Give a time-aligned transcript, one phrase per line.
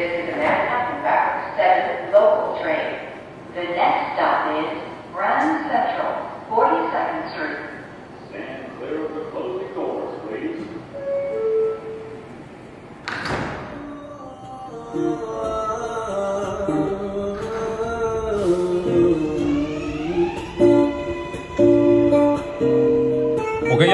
[0.00, 3.04] This is Manhattan Fabric 7 local train.
[3.52, 4.80] The next stop is
[5.12, 7.69] Grand Central, 42nd Street.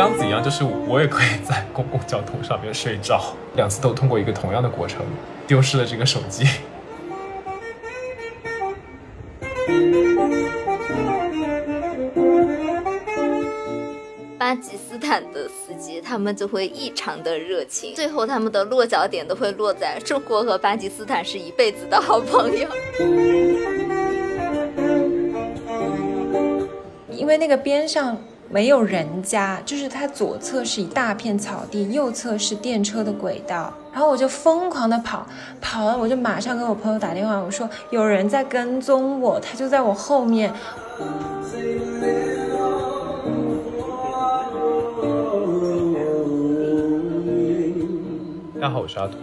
[0.06, 5.00] 我跟央子一样，就是我也可以在公共交通上面睡着， 两次都通过一个同样的过程，
[5.48, 6.46] 丢失了这个手机。
[14.38, 22.68] 巴基斯坦的司机，他们就会异常的热情，最后他们的落脚点都会落在中国和巴基斯坦是一辈子的好朋友。
[27.10, 28.16] 因为那个边上
[28.56, 35.26] 没有人家，就是它左侧是一大片草地，右侧是电车的轨道，然后我就疯狂的跑，
[35.60, 40.50] 跑了我就马上跟我朋友打电话，我说有人在跟踪我，他就在我后面。
[48.54, 49.18] 大家好，我是阿驼，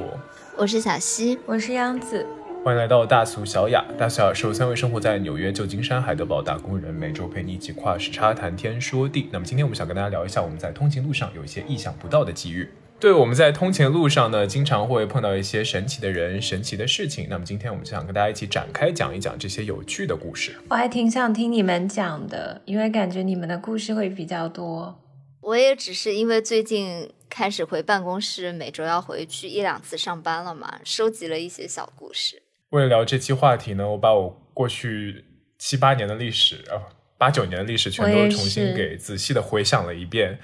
[0.56, 2.24] 我是小溪，我是央子，
[2.64, 3.84] 欢迎来到大俗小雅。
[3.98, 9.28] 大俗小雅是由三位生活在纽约、旧金山、海德堡打工人每周陪你一起跨时差谈天说地。
[9.34, 12.70] 那么今天我们想跟大家聊一下我们在通勤路上有一些意想不到的机遇。
[13.02, 17.28] 对，我们在通勤路上呢，经常会碰到一些神奇的人、神奇的事情。
[17.30, 20.56] 那么今天我们就想跟大家一起展开讲一讲这些有趣的故事。
[20.70, 24.98] 我还挺想听你们讲的，因为感觉你们的故事会比较多。
[25.42, 32.42] 我也只是因为最近开始回办公室，每周要回去一两次上班了嘛，收集了一些小故事。
[32.74, 35.24] 为了聊这期话题呢，我把我过去
[35.60, 36.82] 七八年的历史，啊，
[37.20, 40.40] 八九年的历史全都重新给仔细的回想了一遍，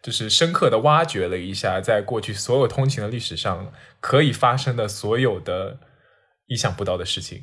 [0.00, 5.80] 就是深刻的挖掘了一下，在过去所有通勤的历史上可以发生的所有的
[6.46, 7.42] 意想不到的事情。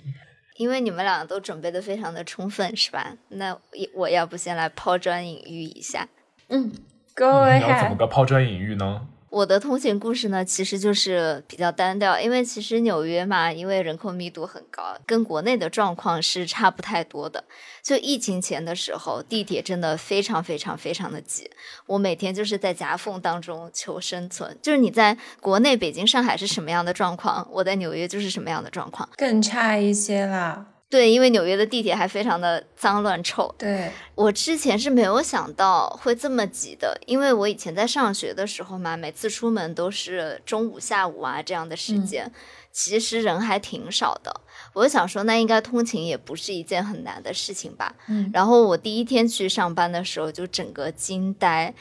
[0.55, 3.17] 因为你们俩都准备的非常的充分，是吧？
[3.27, 3.59] 那
[3.93, 6.07] 我要不先来抛砖引玉一下？
[6.47, 6.71] 嗯
[7.13, 7.97] 各位你要怎么。
[7.97, 9.05] 个抛砖引玉呢？
[9.29, 17.43] 我的通勤故事呢，其实就是比较单调，因为其实纽约嘛，因为人口密度很高，跟国内的状况是差不太多的。
[17.83, 21.49] 就疫情前的时候，地铁真的非常非常非常的挤，
[21.85, 24.57] 我每天就是在夹缝当中求生存。
[24.61, 29.07] 就是你在国内，北京、上海是什么样的状况，我在纽约就是什么样的状况。
[29.15, 30.65] 更差一些啦。
[30.89, 42.31] 对，因为纽约的地铁还非常的脏乱臭，对，我之前是没有想到会这么挤的，因为我以前在上学的时候嘛，每次出门都是中午、下午啊这样的时间，
[42.71, 44.41] 其实人还挺少的。
[44.73, 47.95] 我就想说，那应该通勤也不是一件很难的事情吧。
[48.07, 51.75] 嗯然后我第一天去上班的时候，就整个惊呆，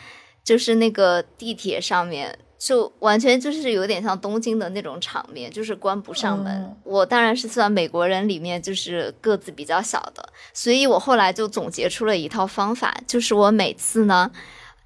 [0.45, 2.39] 就是那个地铁上面。
[2.59, 6.53] 就完全就是有点像东京的那种场面，就是关不上门。
[6.53, 14.31] 嗯我当然是算美国人里面就是个子比较小的，所以我后来就总结出了一套方法，就是我每次呢，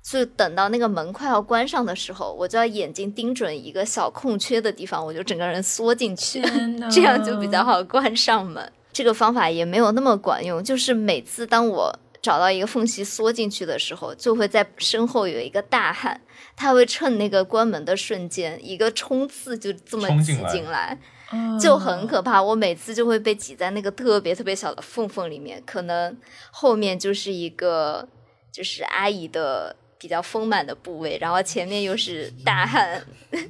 [0.03, 6.43] 就等到那个门快要关上的时候，我就要眼睛盯准一个小空缺的地方，我就整个人缩进去，
[6.91, 8.71] 这样就比较好关上门。
[8.93, 16.21] 这个方法也没有那么管用，就是每次当我找到一个缝隙缩进去的时候，就会在身后有一个大汉，
[16.57, 20.99] 他会趁那个关门的瞬间，一个冲刺就这么挤冲进来进来。
[21.35, 22.43] 嗯就很可怕。
[22.43, 26.15] 我每次就会被挤在那个特别特别小的缝缝里面，可能
[26.51, 28.07] 后面就是一个
[28.53, 33.03] 就是阿姨的比较丰满的部位，然后前面又是大汉，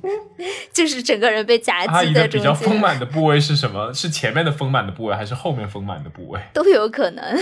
[0.72, 3.92] 就是整个人被夹阿姨的比击在中间，较丰满的部位是什么？
[3.92, 7.36] 是前面的丰满的部位，还是后面丰满的部位都有可能。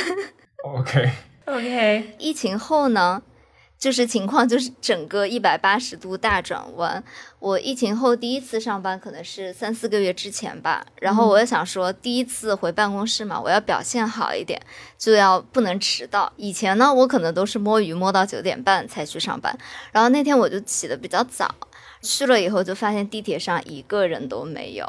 [0.64, 3.22] ？OK，OK，疫情后呢，
[3.78, 7.02] 就是情况就是整个一百八十度大转弯。
[7.38, 14.60] 我疫情后第一次上班可能是三四个月之前吧，然后我也想说，第一次回办公室嘛，我要表现好一点，
[14.98, 16.30] 就要不能迟到。
[16.36, 19.58] 以前呢，我可能都是摸鱼摸到九点半才去上班，
[19.92, 21.54] 然后那天我就起的比较早，
[22.02, 24.86] 去了以后就发现地铁上一个人都没有。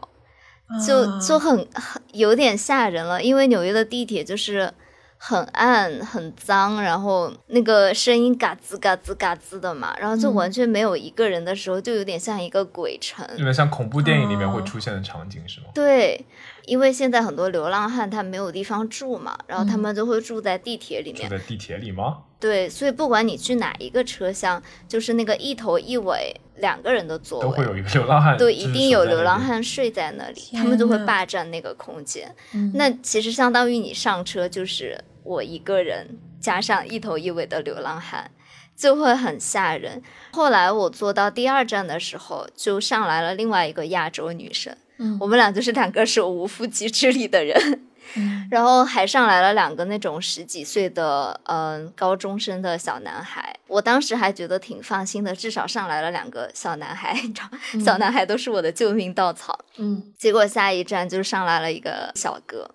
[0.86, 4.74] 就啊就很很有点吓人了，因为纽约的地铁就是
[5.24, 13.24] 很暗、很脏，然后那个声音嘎吱嘎吱嘎吱的嘛，然后就嗯完全没有一个人的时候，就有点像一个鬼城。
[13.38, 15.68] 有点像恐怖电影里面会哦出现的场景，是吗？
[15.76, 16.26] 对，
[16.66, 21.30] 因为现在很多流浪汉他没有地方住嘛，然后他们就会住在地铁里面。
[21.30, 22.24] 住在地铁里吗？
[22.40, 29.22] 对，所以不管你去哪一个车厢，就是那个一头一尾两个人的座位，都会有一个流浪汉，对，一定有流。
[29.22, 32.36] 浪汉睡在那里，他们就会霸占那个空间。
[32.56, 35.00] 嗯那其实相当于你上车就是
[35.32, 38.30] 我一个人加上一头一尾的流浪汉，
[38.76, 40.02] 就会很吓人。
[40.34, 45.18] 后来我坐到第二站的时候，就上来了另外一个亚洲女生，嗯。
[45.22, 47.86] 我们俩就是两个手无缚鸡之力的人。
[48.16, 48.46] 嗯。
[48.52, 59.58] 然后还上来了两个那种十几岁的嗯、高中生的小男孩，我当时还觉得挺放心的，至少上来了两个小男孩，你知道，小男孩都是我的救命稻草。
[59.78, 60.12] 嗯。
[60.18, 62.72] 结果下一站就上来了一个小哥，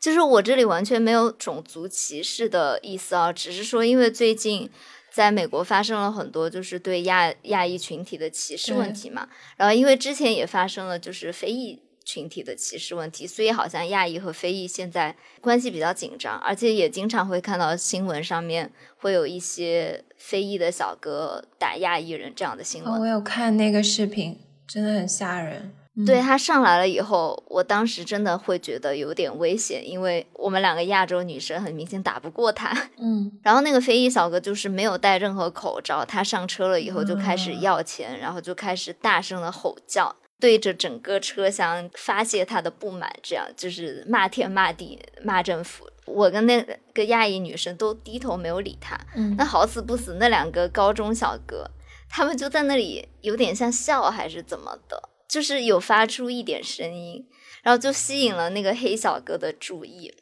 [0.00, 4.70] 就是我这里完全没有种族歧视的意思啊，只是说因为最近
[5.12, 23.00] 在美国发生了很多就是对亚亚裔群体的歧视问题嘛，然后因为之前也发生了就是非裔群体的歧视问题，所以好像亚裔和非裔现在关系比较紧张，而且也经常会看到新闻上面会有一些非裔的小哥打亚裔人这样的新闻哦，。
[23.00, 25.74] 我有看那个视频，真的很吓人。
[25.96, 32.70] 嗯对他上来了以后，我当时真的会觉得有点危险，因为我们两个亚洲女生很明显打不过他。
[32.98, 45.86] 嗯然后那个非裔小哥就是没有戴任何口罩，他上车了以后就开始要钱，然后就开始大声的吼叫，对着整个车厢发泄他的不满，这样就是骂天骂地骂政府。
[46.06, 46.64] 我跟那
[46.94, 48.98] 个亚裔女生都低头没有理他。
[49.14, 51.70] 嗯那好死不死，那两个高中小哥，
[52.08, 57.24] 他们就在那里有点像笑还是怎么的，就是有发出一点声音，
[57.62, 60.12] 然后就吸引了那个黑小哥的注意。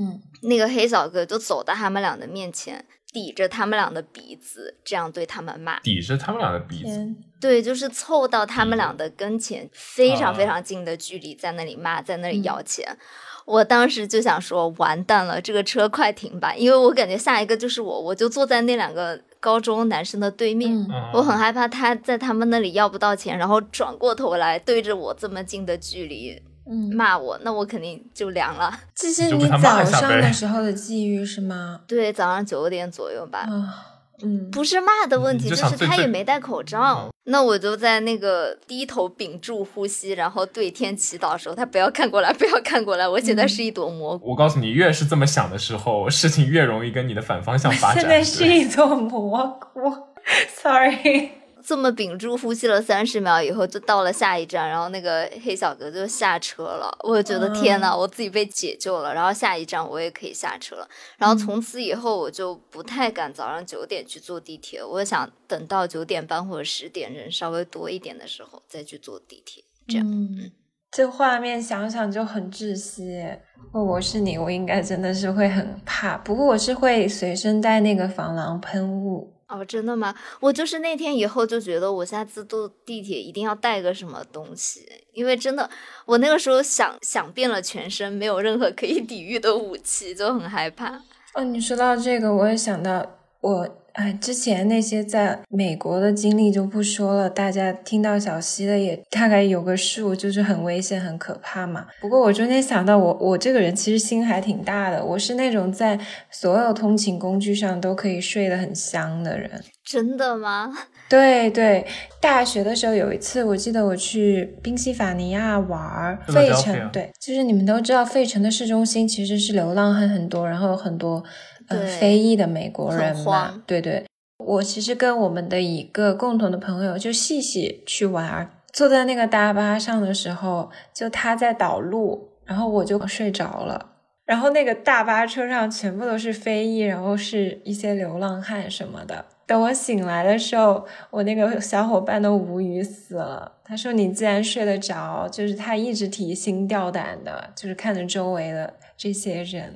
[0.00, 5.80] 嗯那个黑小哥就走到他们俩的面前，抵着他们俩的鼻子，这样对他们骂。
[5.80, 12.96] 抵着他们俩的鼻子，对，就是凑到他们俩的跟前，非常啊非常近的距离，在那里骂，在那里要钱。
[13.44, 20.86] 我当时就想说，完蛋了，这个车快停吧，因为我感觉下一个就是我，我就坐在那两个高中男生的对面。
[21.12, 26.40] 我很害怕他在他们那里要不到钱，然后转过头来对着我这么近的距离
[26.70, 28.72] 嗯，骂我，那我肯定就凉了。
[28.94, 31.80] 这是你早上的时候的际遇是吗？
[31.88, 33.38] 对，早上九点左右吧。
[33.38, 37.08] 啊，嗯，不是骂的问题，你就就是他也没戴口罩。
[37.30, 43.06] 那我就在那个低头屏住呼吸，然后对天祈祷的时候，他不要看过来，不要看过来。
[43.06, 44.30] 我现在嗯是一朵蘑菇。
[44.30, 48.00] 我告诉你，越是这么想的时候，事情越容易跟你的反方向发展。
[48.00, 49.92] 现在是一朵蘑菇，
[50.48, 51.37] sorry。
[51.68, 56.90] 这么屏住呼吸了三十秒以后，就到了下一站，然后那个黑小哥就下车了。
[57.04, 59.12] 我觉得天呐，我自己被解救了。
[59.12, 60.88] 然后下一站我也可以下车了。
[61.18, 64.82] 然后从此以后，我就不太敢早上九点去坐地铁。
[64.82, 69.62] 我想等到九点半或者十点人稍微多一点的时候再去坐地铁。
[69.86, 70.06] 这样。
[70.10, 70.50] 嗯，
[70.90, 73.22] 这画面想想就很窒息。
[73.56, 76.16] 如果我是你，我应该真的是会很怕。
[76.16, 79.34] 不过我是会随身带那个防狼喷雾。
[79.48, 80.14] 哦，真的吗？
[80.40, 85.68] 我就是那天以后就觉得，我下次坐地铁一定要带个什么东西，因为真的，
[86.04, 91.02] 我那个时候想想遍了全身，没有任何可以抵御的武器，就很害怕。
[91.34, 93.04] 哦，你说到这个，我也想到
[93.40, 93.68] 我
[93.98, 101.84] 哎，之前那些在美国的经历就不说了，大家听到小溪的也大概有个数，就是很危险、很可怕嘛。
[102.00, 105.98] 不过我中间想到我，我这个人其实心还挺大的，我是那种在
[106.30, 109.50] 所有通勤工具上都可以睡得很香的人。
[109.84, 110.72] 真的吗？
[111.08, 111.84] 对对，
[112.20, 121.24] 大学的时候有一次，我记得我去宾夕法尼亚玩费城，对，就是你们都知道，费城的市中心其实是流浪汉很多，然后有很多
[121.68, 124.04] 呃非裔的美国人很嘛，对对。
[124.38, 133.94] 我其实跟我们的一个共同的朋友就细细去玩儿，坐在那个大巴上的时候，就他在导路，然后我就睡着了。
[134.24, 139.24] 然后那个大巴车上全部都是非裔，然后是一些流浪汉什么的。
[139.46, 143.50] 等我醒来的时候，我那个小伙伴都无语死了。
[143.64, 149.74] 他说：“你既然睡得着，就是他一直提心吊胆的，就是看着周围的这些人。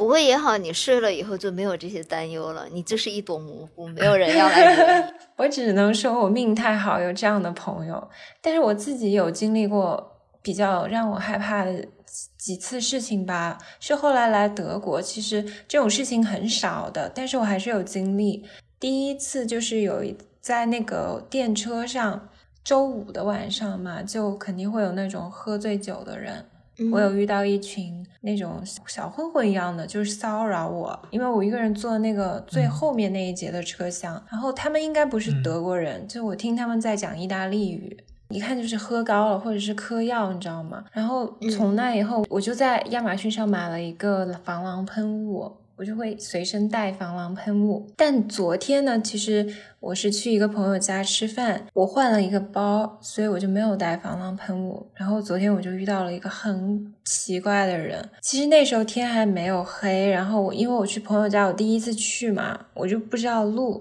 [0.00, 5.12] 不过也好，你睡了以后就没有这些担忧了，你就是一朵蘑菇，没有人要来。
[5.36, 8.08] 我只能说我命太好，有这样的朋友。
[8.40, 11.86] 但是我自己有经历过比较让我害怕的
[12.38, 18.46] 几次事情吧，是后来来德国，其实这种事情很少的，但是我还是有经历。
[18.78, 22.30] 第一次就是有一在那个电车上，
[22.64, 26.46] 周五的晚上嘛，就肯定会有那种喝醉酒的人。
[26.80, 37.96] 嗯我有遇到一群那种小混混一样的，就是骚扰我，因为我一个人坐那个最后面那一节的车厢，然后他们应该不是德国人，就我听他们在讲意大利语，
[38.30, 40.84] 一看就是喝高了或者是嗑药，你知道吗？
[40.92, 45.52] 然后从那以后，我就在亚马逊上买了一个防狼喷雾。
[45.80, 54.86] 我就会随身带防狼喷雾，但昨天呢，其实我是去一个朋友家吃饭，我换了一个包，所以我就没有带防狼喷雾。
[54.94, 63.80] 然后昨天我就遇到了一个很奇怪的人，其实那时候天还没有黑，然后我因为我去朋友家，我第一次去嘛，我就不知道路，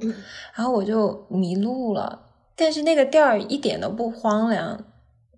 [0.56, 2.28] 然后我就迷路了。
[2.56, 4.86] 但是那个地儿一点都不荒凉，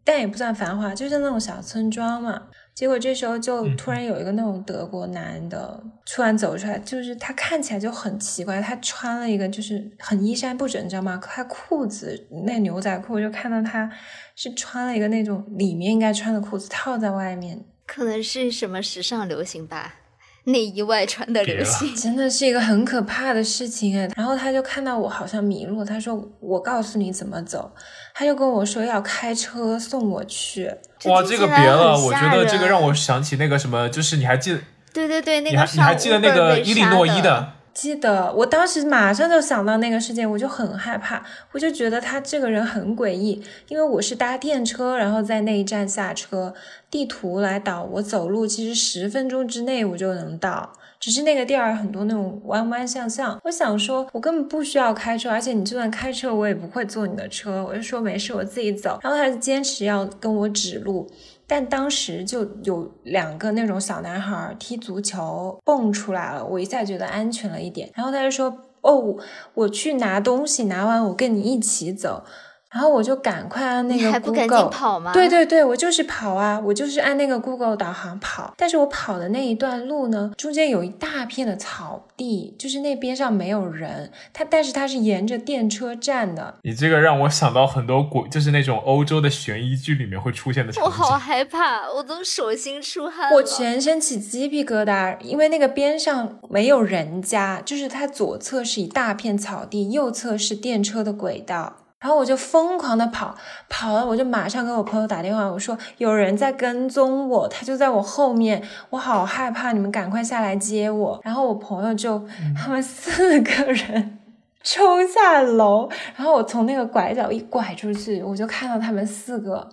[0.04, 2.44] 但也不算繁华，就是那种小村庄嘛。
[2.82, 11.22] 结果这时候就突然有一个那种德国男的突然走出来，就是他看起来就很奇怪，他穿了一个就是很衣衫不整，你知道吗？
[11.24, 13.88] 他裤子那牛仔裤，就看到他
[14.36, 19.98] 是穿了一个那种里面应该穿的裤子套在外面，可能是什么时尚流行吧，
[20.46, 21.94] 内衣外穿的流行。
[21.96, 24.10] 真的是一个很可怕的事情哎。
[24.16, 27.72] 然后他就看到我好像迷路，他说我告诉你怎么走，
[28.14, 30.72] 他就跟我说要开车送我去。
[31.06, 34.60] 哇，这个别了，我觉得这个让我想起那个什么，就是你还记得
[34.94, 41.24] 对对对，那你还个你还记得那个被伊利诺伊杀的，记得，我当时马上就想到那个事件，我就很害怕，
[41.54, 46.54] 我就觉得他这个人很诡异，因为我是搭电车，然后在那一站下车，
[46.90, 61.10] 地图来导我走路，其实十分钟之内我就能到，只是那个地儿很多那种弯弯向向，我想说，我根本不需要开车，而且你就算开车，我也不会坐你的车，我就说没事，我自己走，然后他就坚持要跟我指路，
[61.52, 67.92] 但当时就有两个那种小男孩踢足球蹦出来了，我一下觉得安全了一点。
[67.94, 69.18] 然后他就说：“哦，
[69.54, 72.24] 我去拿东西，拿完我跟你一起走。”
[72.72, 75.12] 然后我就赶快按那个你还不 Google，赶紧跑吗？
[75.12, 78.54] 对对对，我就是跑啊，我就是按那个 Google 导航跑。
[78.58, 91.12] 但是我跑的那一段路呢，中间有一大片的草地，就是那边上没有人，它但是它是沿着电车站的，你这个让我想到很多鬼，就是那种欧洲的悬疑剧里面会出现的场我好。
[91.22, 93.36] 害怕，我都手心出汗了。
[93.36, 101.76] 我全身起鸡皮疙瘩，因为那个边上没有人家，就是它左侧是一大片草地，右侧是电车的轨道。
[102.02, 103.36] 然后我就疯狂的跑，
[103.70, 111.22] 跑了我就马上给我朋友打电话，我说有人在跟踪我，他就在我后面，我好害怕，你们赶快下来接我。
[111.24, 112.22] 然后我朋友就
[112.58, 114.20] 他们四个人
[114.64, 119.70] 冲下楼，然后我从那个拐角一拐出去，我就看到他们四个。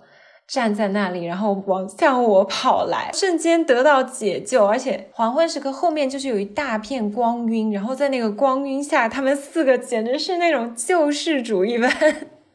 [0.49, 11.89] 站在那里，然后往向我跑来，瞬间得到解救，而且黄昏时刻后面就是有一大片光晕，然后在那个光晕下，他们四个简直是那种救世主一般，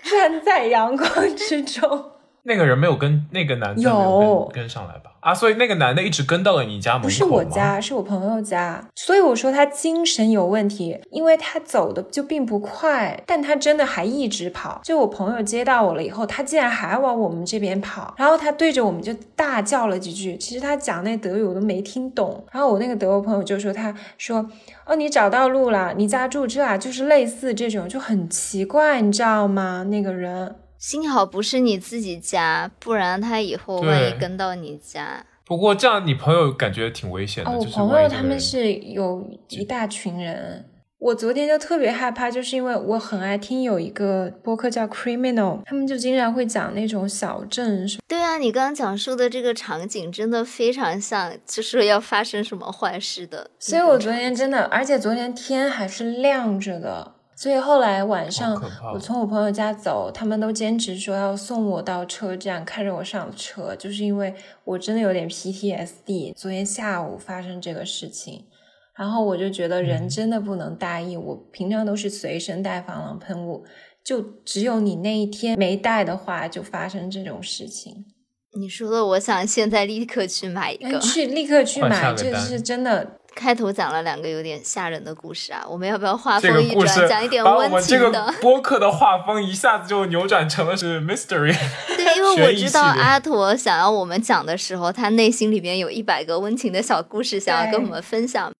[0.02, 2.10] 站在阳光之中。
[2.42, 5.03] 那个人没有跟那个男的没有有跟跟上来吧？
[5.24, 14.82] 啊，所以那个男的一直跟到了你家门口不是我家，是我朋友家，所以我说他精神有问题，因为他走的就并不快，但他真的还一直跑。
[14.84, 22.44] 就我朋友接到我了以后，他竟然还往我们这边跑，然后他对着我们就大叫了几句，其实他讲那德语我都没听懂。
[22.52, 24.46] 然后我那个德国朋友就说，他说，
[24.84, 29.86] 哦，你找到路了，你家住这啊，就是类似这种，就很奇怪，你知道吗？
[29.88, 30.56] 那个人。
[30.86, 40.68] 幸好不是你自己家，不然他以后万一跟到你家，不过这样你朋友感觉挺危险的，哦，我就是朋友他们是有一大群人。
[40.98, 48.02] 我昨天就特别害怕，就是因为我很爱听有一个播客叫 Criminal，他们就经常会讲那种小镇什么。
[48.06, 53.50] 对啊，你刚刚讲述的这个场景真的非常像，就是要发生什么坏事的。
[53.58, 58.54] 所以我昨天真的，而且昨天天还是亮着的，所以后来晚上
[58.94, 66.32] 我从我朋友家走，他们都坚持说要送我到车站，看着我上车，就是因为我真的有点 PTSD。
[66.34, 68.44] 昨天下午发生这个事情。
[68.96, 73.64] 然后我就觉得人嗯真的不能大意，我平常都是随身带防狼喷雾，
[74.04, 78.04] 就只有你那一天没带的话，就发生这种事情。
[78.56, 81.00] 你说的，我想现在立刻去买一个。
[81.00, 83.18] 去立刻去买，这是真的。
[83.34, 88.34] 开头讲了两个有点吓人的故事啊，我们要不要画这风一转，讲一点温们这个情的？
[88.40, 91.54] 播客的画风一下子就扭转成了是 mystery。
[91.96, 98.52] 对，因为我 知道阿陀想要我们讲的时候，他内心里面有一百个温情的小故事想要跟我们分享。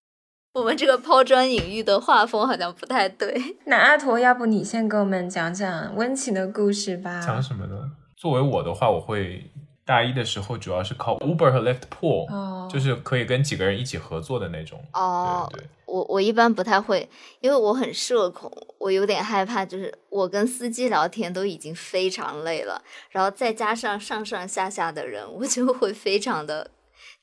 [0.54, 3.34] 我们这个抛砖引玉的画风好像不太对。
[3.66, 7.20] 那阿驼，要不你先给我们讲讲温情的故事吧？
[7.20, 7.74] 讲什么呢？
[8.16, 9.50] 作为我的话，我会
[9.84, 14.82] 大一的时候主要是靠 Uber 和 Lyft Pool，、哦就是可以跟几个人一起合作的那种。
[14.92, 17.08] 哦对对我我一般不太会，
[17.40, 26.70] 因为我很社恐，我有点害怕，就是我跟司机聊天都已经非常累了，然后再加上上上下下的人，我就会非常的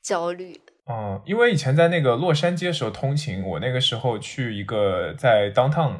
[0.00, 0.58] 焦虑。
[0.86, 5.96] 嗯，因为以前在那个洛杉矶的时候通勤，我那个时候去一个在 downtown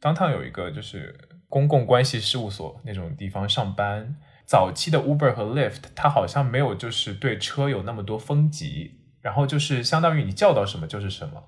[0.00, 1.16] downtown 有一个就是
[1.48, 4.16] 公共关系事务所那种地方上班。
[4.52, 8.90] 早期的 Uber 和 Lyft，它好像没有就是对车有那么多分级，
[9.22, 11.42] 然后就是相当于你叫到什么就是什么。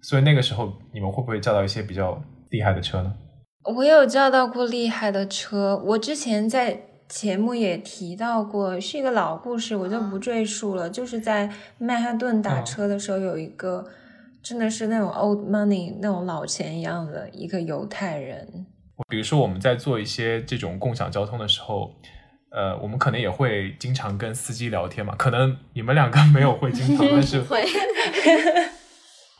[0.00, 3.12] 所以那个时候你们会不会叫到一些比较厉害的车呢？
[3.74, 10.88] 我有叫到过厉害的车，我之前在节目也提到过，是一个老故事，我就不赘述了。
[10.88, 13.84] 就是在曼哈顿打车的时候，有一个
[14.40, 18.64] 真的是那种 old money 那种老钱一样的一个犹太人，
[19.08, 21.90] 比如说我们在做一些这种共享交通的时候，
[22.54, 27.66] 呃，我们可能也会经常跟司机聊天嘛，可能你们两个没有会经常，但是 会，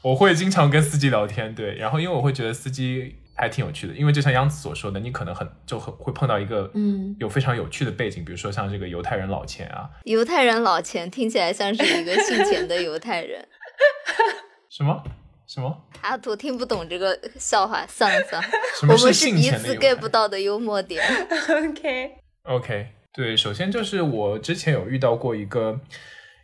[0.02, 13.46] 我会经常跟司机聊天，对，然后因为我会觉得司机还挺有趣的，因为就像央子所说的，你可能很就很会碰到一个嗯有非常有趣的背景，比如说像这个犹太人老钱啊，犹太人老钱听起来像是一个姓钱的犹太人。
[14.68, 15.02] 什么？
[15.46, 15.84] 什么？
[16.00, 18.48] 阿图听不懂这个笑话，算了算了，
[18.80, 21.00] 什么是我们是彼此 get 不到的幽默点。
[22.44, 25.80] OK，OK，对，首先就是我之前有遇到过一个，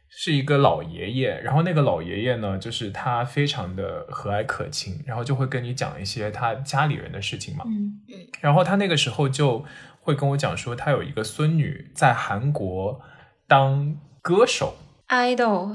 [0.08, 7.64] 是一个老爷爷，然后那个老爷爷呢，就是他非常的和蔼可亲，然后就会跟你讲一些他家里人的事情嘛。
[7.66, 9.64] 嗯嗯然后他那个时候就
[10.00, 13.00] 会跟我讲说，他有一个孙女在韩国
[13.48, 14.76] 当歌手
[15.08, 15.74] ，，idol，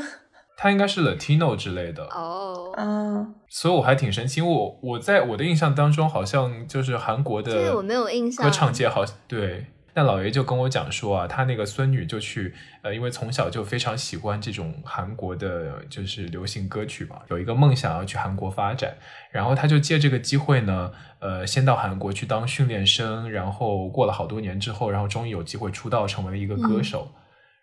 [0.58, 9.66] 他应该是 Latino 之类的，哦，嗯，所以我还挺神奇，因为我我在我的印象当中，好像就是韩国的这个我没有印象歌唱界好对。
[9.96, 18.96] 那老爷就跟我讲说啊，他那个孙女就去，呃，因为从小就非常喜欢这种韩国的，就是流行歌曲嘛，有一个梦想要去韩国发展，
[19.30, 27.12] 然后他就借这个机会呢，呃，先到韩国去当训练生，然后过了好多年之后，然后终于有机会出道成为了一个歌手，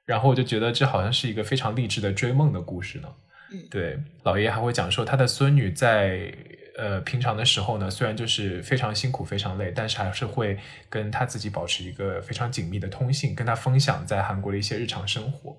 [0.06, 3.10] 然后我就觉得这好像是一个非常励志的追梦的故事呢。
[3.52, 3.60] 嗯。
[3.70, 6.34] 对，老爷还会讲说他的孙女在
[6.78, 10.58] 呃平常的时候呢，虽然就是非常辛苦、非常累，但是还是会
[10.90, 15.58] 跟他自己保持一个非常紧密的通信，跟他分享在韩国的一些日常生活。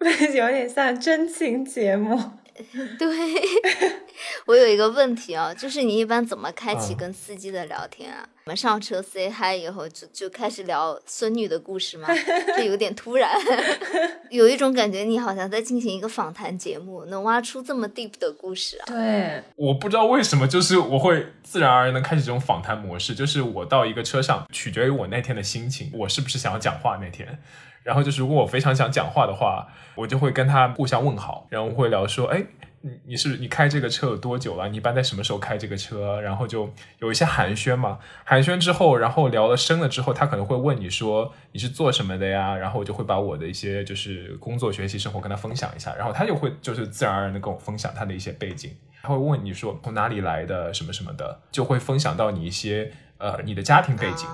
[0.34, 2.39] 有点像真情节目。
[2.98, 3.08] 对，
[4.46, 8.28] 我有一个问题啊，就是你一般怎么开启嗯跟司机的聊天啊？
[8.44, 12.08] 我们上车 say hi 以后就就开始聊孙女的故事吗？
[12.56, 13.30] 这有点突然，
[14.30, 18.84] 有一种感觉你好像在进行一个访谈节目，能挖出这么 deep 的故事啊！
[18.86, 27.38] 对，我不知道为什么，就是我会自然而然的开始这种访谈模式，就是我到一个车上，取决于我那天的心情，我是不是想要讲话那天。
[27.82, 32.44] 然后就是如果我非常想讲话的话，我就会跟他互相问好，然后会聊说，哎，
[32.82, 34.68] 你你是你开这个车有多久了？
[34.68, 36.20] 你一般在什么时候开这个车？
[36.20, 42.56] 然后就有一些寒暄嘛，寒暄之后，然后聊了深了之后，他可能会问你说你是做什么的呀？
[42.56, 54.26] 然后我就会把我的一些就是工作、学习、生活跟他分享一下，然后他就会就是自然而然的跟我分享他的一些背景，他会问你说从哪里来的什么什么的，就会分享到你一些呃你的家庭背景。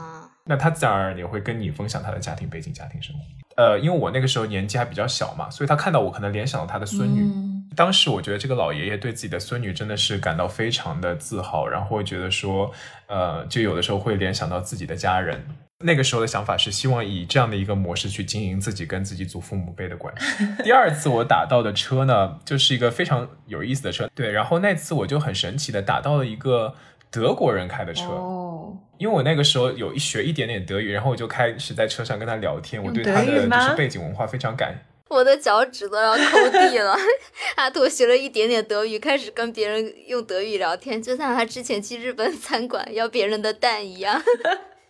[0.46, 3.20] 啊那他自然而然也会跟你分享他的家庭背景、家庭生活。
[3.56, 7.22] 呃，因为我那个时候年纪还比较小嘛，所以他看到我可能联想到他的孙女。
[7.22, 12.72] 嗯当时我觉得这个老爷爷对自己的孙女真的是感到非常的自豪，然后会觉得说，
[13.06, 15.44] 呃，就有的时候会联想到自己的家人。
[15.84, 20.46] 那个时候的想法是希望以这样的一个模式去经营自己跟自己祖父母辈的关系。
[20.64, 26.72] 第二次我打到的车呢，就是一个非常有意思的车，对，然后那次我就很神奇的打到了一个
[27.10, 28.04] 德国人开的车。
[28.04, 34.74] 哦，因为我那个时候有一学一点点德语，然后我就开始在车上跟他聊天，我对他的就是背景文化非常感。
[35.08, 36.96] 我的脚趾都要抠地了。
[37.54, 44.20] 阿拓学了一点点德语，开始跟别人用德语聊天，就像他之前去日本餐馆要别人的蛋一样。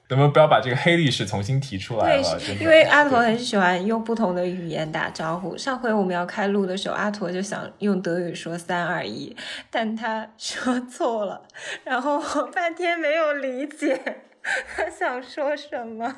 [0.08, 2.38] 能不能不要把这个黑历史重新提出来对，了？
[2.38, 5.56] 对因为阿驼很喜欢用不同的语言打招呼。
[5.56, 9.36] 上回我们要开录的时候，阿驼就想用德语说三二一，
[9.70, 11.42] 但他说错了，
[11.84, 14.00] 然后我半天没有理解
[14.76, 16.14] 他想说什么。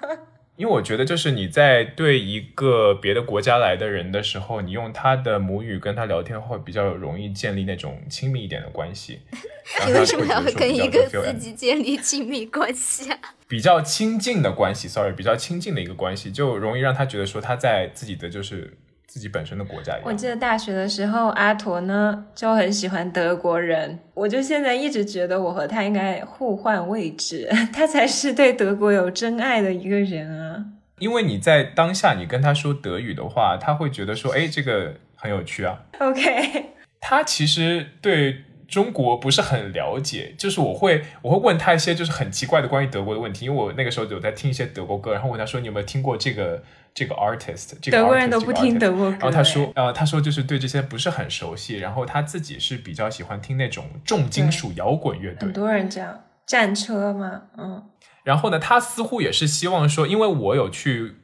[0.59, 9.21] 因为我觉得就是你在对一个别的国家来的人的时候，你用他的母语跟他聊天，会比较容易建立那种亲密一点的关系。
[9.87, 13.19] 你为什么要跟一个自司机建立亲密关系啊？
[13.47, 18.77] 比较亲近的关系？Sorry，比较亲近的一个关系，就容易让他觉得说他在自己的就是
[19.09, 20.03] 自己本身的国家一样。
[20.05, 30.65] 我记得大学的时候，阿驼呢就很喜欢德国人，我就现在一直觉得我和他应该互换位置， 他才是对德国有真爱的一个人啊。
[30.99, 35.81] 因为你在当下你跟他说德语的话，他会觉得说，哎，这个很有趣啊。
[36.01, 36.67] OK，
[37.01, 49.11] 他其实对中国不是很了解，就是我会我会问他一些就是很奇怪的关于德国的问题，因为我那个时候有在听一些德国歌，然后问他说你有没有听过这个这个 artist，这个德国人都不听德国歌。
[49.13, 55.53] 然后他说，呃，他说就是对这些不是很熟悉，然后他自己是比较喜欢听那种重金属摇滚乐队很。
[55.55, 57.83] 多人这样，战车嘛，嗯。
[58.23, 61.15] 然后呢，他似乎也是希望说，因为我有去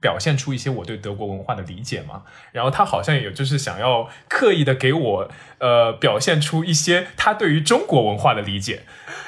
[0.00, 8.82] 表现出一些我对德国文化的理解嘛，然后他好像也就是想要刻意的给我呃表现出一些他对于中国文化的理解，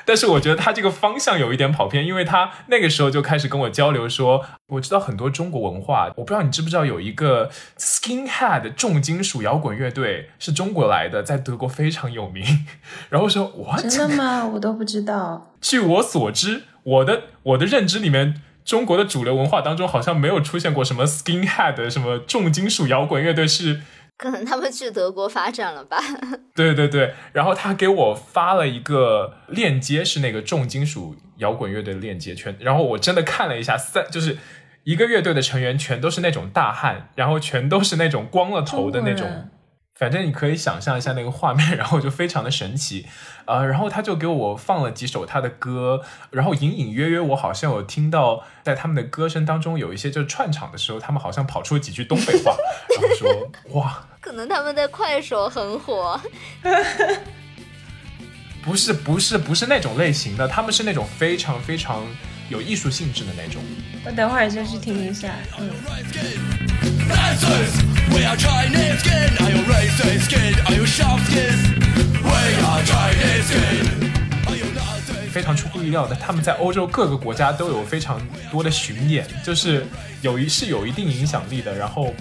[0.05, 12.45] 但是我觉得他这个方向有一点跑偏，因为他那个时候就开始跟我交流说，我知道很多中国文化，我不知道你知不知道有一个 Skinhead 重金属摇滚乐队是中国来的，在德国非常有名，
[13.09, 14.47] 然后说 what 真的吗？
[14.47, 15.55] 我都不知道。
[15.61, 23.81] 据我所知，我的我的认知里面，中国的主流文化当中好像没有出现过什么 skinhead 什么重金属摇滚乐队是。
[24.19, 25.99] 可能他们去德国发展了吧？
[26.57, 34.39] 对对对，然后他给我发了一个链接，是那个重金属摇滚乐队的链接，全，然后我真的看了一下，三就是
[34.85, 39.51] 一个乐队的成员全都是那种大汉，然后全都是那种光了头的那种。
[39.95, 43.07] 反正你可以想象一下那个画面，然后就非常的神奇，
[43.47, 52.57] 呃，然后他就给我放了几首他的歌，然后隐隐约约我好像有听到在他们的歌声当中有一些就是串场的时候，他们好像跑出了几句东北话，
[53.01, 56.21] 然后说哇， 可能他们的快手很火，
[58.65, 62.03] 不是不是不是那种类型的，他们是那种非常非常
[62.49, 63.63] 有艺术性质的那种。
[64.05, 65.71] 我等会儿就去听一下，嗯。
[67.09, 68.39] Are are you?
[74.47, 74.67] Are you?
[74.67, 74.97] We are.
[75.31, 78.19] 非常出乎意料的，他们在欧洲各个国家都有非常
[78.51, 79.85] 多的巡演，就是
[80.23, 81.77] 有一是有一定影响力的。
[81.77, 82.15] 然后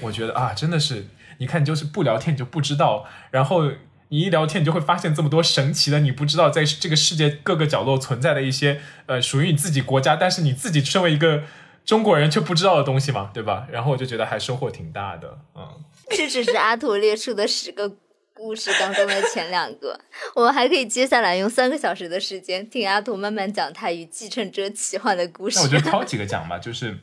[0.00, 1.06] 我觉得啊，真的是，
[1.36, 3.70] 你看，就是不聊天你就不知道，然后
[4.14, 11.42] 你一聊天你就会发现这么多神奇的，你不知道在这个世界各个角落存在的一些呃属于你自己国家，但是你自己身为一个。
[11.84, 13.66] 中国人却不知道的东西嘛，对吧？
[13.70, 15.68] 然后我就觉得还收获挺大的，嗯。
[16.16, 17.86] 这只是阿图列出的十个
[18.32, 20.00] 故事当中的前两个，
[20.34, 25.58] 我们还可以接下来用三个小时的时间听阿图慢慢讲他与继承者奇幻的故事。
[25.58, 26.96] 那我就挑几个讲吧，就是，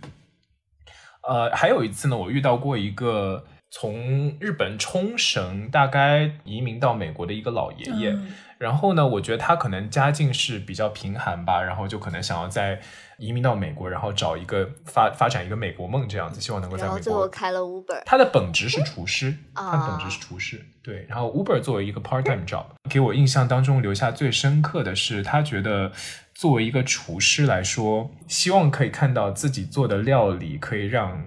[1.30, 8.16] 呃，还有一次呢，我遇到过一个从日本冲绳大概移民到美国的一个老爷爷，
[8.58, 12.80] 然后呢，我觉得他可能家境是比较贫寒吧，然后就可能想要在。
[13.18, 17.00] 移民到美国，然后找一个发发展一个美国梦这样子，希望能够在美国。
[17.00, 18.02] 最后开了 Uber。
[18.04, 20.60] 他的本职是厨师，他的本职是厨师。
[20.82, 25.92] 对，然后 Uber 作为一个 part time job，给我印象当中留下最深刻的是，他觉得
[26.34, 31.24] 作为一个厨师来说，希望可以看到自己做的料理可以让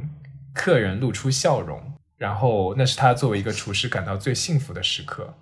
[0.53, 5.35] 客人露出笑容，然后那是他作为一个厨师感到最幸福的时刻。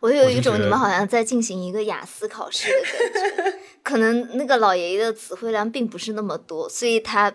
[0.00, 3.58] 我有一种你们好像在进行一个雅思考试的感觉。
[3.82, 7.32] 可能那个老爷爷的词汇量并不是那么多，所以他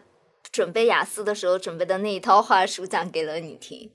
[0.52, 3.90] 准备雅思的时候准备的那一套话术讲给了你听。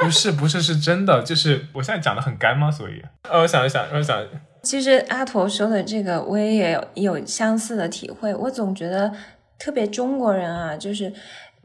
[0.00, 2.70] 不是不是是真的，就是我现在讲的很干吗？
[2.70, 4.26] 所以，呃，我想一想，我想，
[4.62, 8.34] 其实阿驼说的这个我也有有相似的体会。
[8.34, 9.12] 我总觉得
[9.58, 11.12] 特别中国人啊，就是。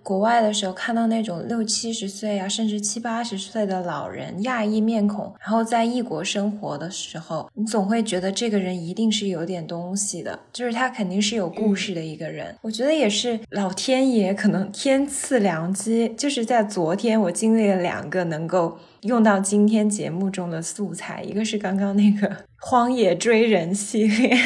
[0.05, 12.55] 国外的时候看到那种六七十岁啊，甚至七八十岁的老人，亚裔面孔，然后在异国生活的时候，你总会觉得这个人一定是有点东西的，就是他肯定是有故事的一个人。
[12.61, 24.37] 我觉得也是老天爷可能天赐良机，就是在昨天我经历了两个能够用到今天节目中的素材，一个是刚刚那个 荒野追人系列。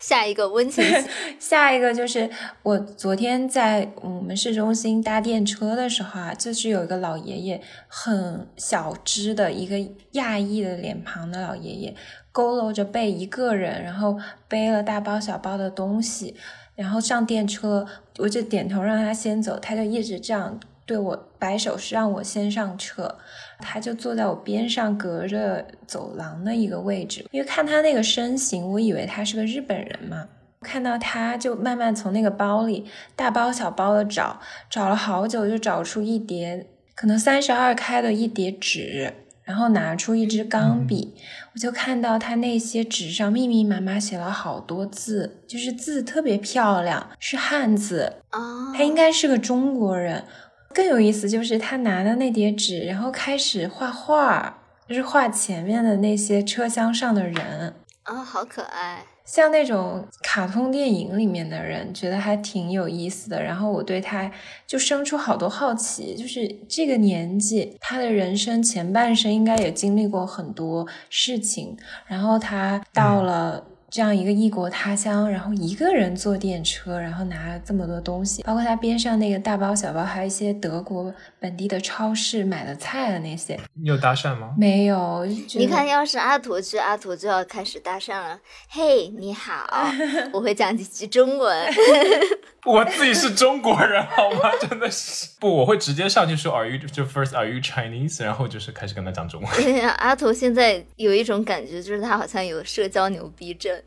[0.00, 0.82] 下一个温情，
[1.38, 2.28] 下一个就是
[2.62, 9.78] 我昨天在我们市中心搭电车的时候啊，就是有一个老爷爷，很小只的一个
[10.12, 11.94] 亚裔的脸庞的老爷爷，
[12.32, 16.34] 佝偻着背一个人，然后背了大包小包的东西，
[16.74, 17.86] 然后上电车，
[18.18, 20.58] 我就点头让他先走，他就一直这样。
[20.90, 23.16] 对我摆手是让我先上车，
[23.60, 27.24] 他就坐在我边上，隔着走廊的一个位置。
[27.30, 30.26] 因为看他那个身形，我以为他是个日本人嘛。
[30.62, 41.14] 看到他就慢慢从那个包里大包小包的找，找了好久，就找出一叠可能三十二开的一叠纸，然后拿出一支钢笔，
[41.54, 48.72] 我就看到他那些纸上密密麻麻写了好多字，就是字特别漂亮，是汉字啊。
[48.74, 50.24] 他应该是个中国人。
[50.72, 63.42] 更有意思就是他拿的那叠纸，然后开始画画，就是画前面的那些车厢上的人啊，好可爱，像那种卡通电影里面的人，觉得还挺有意思的。
[63.42, 64.30] 然后我对他
[64.66, 73.64] 就生出好多好奇，就是这个年纪，他的人生前半生应该也经历过很多事情，然后他到了。
[73.90, 83.58] 这样一个异国他乡，然后一个人坐电车，然后拿了这么多东西，包括他边上那个大包小包，还有一些德国本地的超市买的菜的那些。
[83.72, 84.54] 你有搭讪吗？
[84.58, 85.24] 没有。
[85.54, 88.38] 你看，要是阿图去，阿图就要开始搭讪了。
[88.68, 89.66] 嘿，你好，
[90.34, 91.68] 我会讲几句中文。
[92.66, 94.50] 我自己是中国人，好吗？
[94.60, 98.22] 真的是不，我会直接上去说 Are you 就 First Are you Chinese？
[98.22, 99.50] 然后就是开始跟他讲中文。
[99.96, 103.82] 阿图现在有一种感觉，就是他好像有社交牛逼症。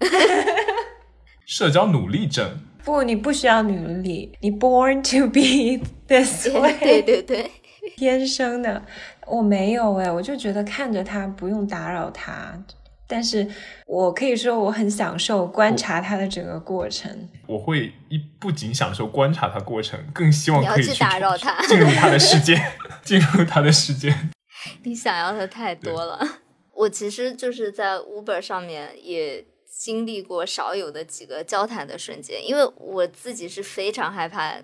[1.45, 2.57] 社交努力症？
[2.83, 5.85] 不，你不需要努力，你 born to be
[6.79, 7.51] 对对 对，
[7.97, 8.83] 天生的。
[9.25, 12.61] 我没有哎，我就觉得看着他不用打扰他。
[13.05, 13.47] 但是
[13.85, 17.29] 我可以说我很享受观察他的整个过程。
[17.47, 22.59] 我会一不仅享受观察他过程，更希望你要可以去打扰他进入他的世界，
[23.03, 24.13] 进入他的世界。
[24.83, 26.19] 你想要的太多了。
[26.73, 34.55] 我其实就是在 Uber 上面也经历过少有的几个交谈的瞬间，因为我自己是非常害怕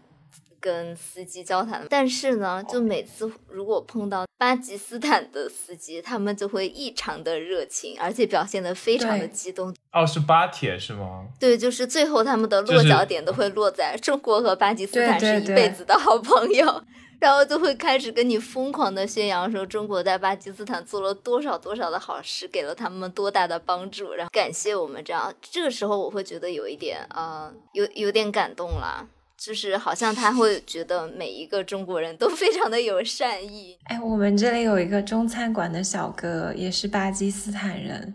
[0.60, 1.86] 跟司机交谈。
[1.90, 9.74] 但是呢，就每次如果碰到巴基斯坦的司机，他们就会异常的热情，而且表现得非常的激动。
[9.92, 11.28] 哦，是巴铁是吗？
[11.40, 16.84] 对，就是最后他们的落脚点都会落在中国和巴基斯坦是一辈子的好朋友，
[17.20, 25.34] 然后就会开始跟你疯狂的宣扬说中国在巴基斯坦做了多少多少的好事，给了他们多大的帮助，然后感谢我们这样。
[25.42, 29.08] 这个时候我会觉得有一点啊、呃有有点感动啦。
[29.40, 38.14] 就是好像他会 觉得每一个中国人都非常的有善意，哎，我们这里有一个中餐馆的小哥，也是巴基斯坦人。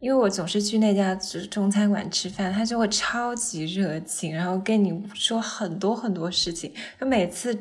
[0.00, 6.74] 因为我总是去那家中中餐馆吃饭，他就会超级热情，然后跟你说很多很多事情。
[7.00, 7.56] 就每次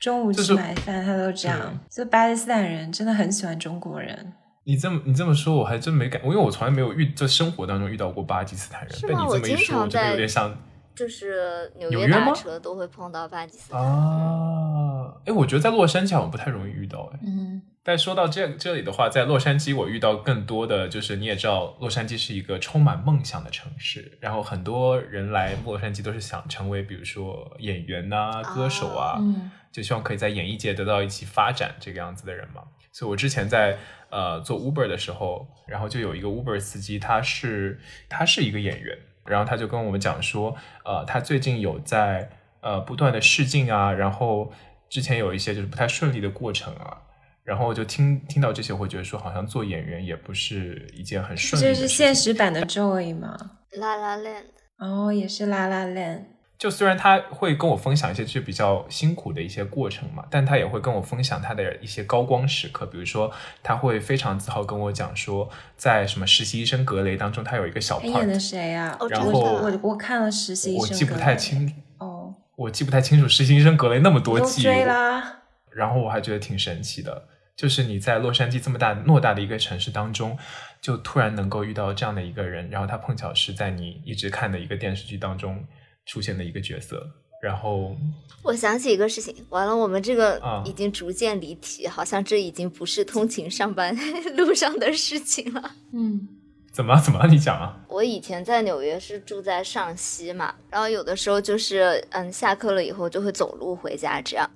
[0.00, 1.78] 中午就是去买饭，他都这样。
[1.88, 4.32] 就巴基斯坦人真的很喜欢中国人。
[4.64, 8.90] 你这么你这么说，我还真没感，因为我从来没有遇在生活当中遇到过巴基斯坦人。
[9.02, 10.52] 被你这么一说，我真的有点像
[10.96, 13.80] 就是纽约打车都会碰到巴基斯坦。
[13.80, 15.14] 啊。
[15.26, 17.18] 哎，我觉得在洛杉矶好像不太容易遇到哎。
[17.22, 32.62] 嗯，但说到这这里的话，在洛杉矶我遇到更多的就是你也知道，洛杉矶是一个充满梦想的城市，然后很多人来洛杉矶都是想成为比如说演员呐、歌手啊，嗯就希望可以在演艺界得到一起发展这个样子的人嘛。
[32.92, 33.76] 所以我之前在
[34.10, 37.78] 呃做 Uber 的时候，然后就有一个 Uber 司机，他是
[38.08, 38.96] 他是一个演员，
[39.26, 44.52] 然后他就跟我们讲说，呃，他最近有在呃不断的试镜啊，然后
[44.88, 47.02] 之前有一些就是不太顺利的过程啊。
[47.44, 51.82] 然后就听听到这些，我会觉得说，好像做演员也不是一件很顺利的事情。
[51.82, 53.36] 这是现实版的 Joy 吗？
[53.78, 54.44] 拉拉链，
[54.78, 56.35] 哦，也是拉拉链。
[56.58, 62.86] 就虽然他会跟我分享一些就比较辛苦的一些过程嘛，但他也会跟我分享他的一些高光时刻。
[62.86, 63.30] 比如说，
[63.62, 68.96] 他会非常自豪跟我讲说，在什么实习医生格雷当中，他有一个小他演的谁啊？
[68.98, 75.40] 哦然我后我我看了实习医生我记不太清，哦，我记不太清楚实习医生格雷那么多都季，追啦。
[75.70, 80.38] 然后我还觉得挺神奇的，就是你在洛杉矶这么大偌大的一个城市当中，
[80.80, 85.62] 就突然能够遇到这样的一个人，然后他碰巧是在你一直看的一个电视剧当中
[86.06, 87.06] 出现的一个角色，
[87.42, 87.94] 然后
[88.42, 93.94] 我想起一个事情，完了，我们这个啊已经逐渐离题，好像这已经不是通勤上班
[94.36, 95.74] 路上的事情了。
[95.92, 96.28] 嗯，
[96.72, 97.84] 怎么怎么你讲啊？
[97.88, 104.48] 我以前在纽约是住在上西嘛，然后有的时候就是嗯，下课了以后就会走路回家这样。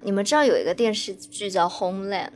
[0.00, 2.30] 你们知道有一个电视剧叫《Homeland》，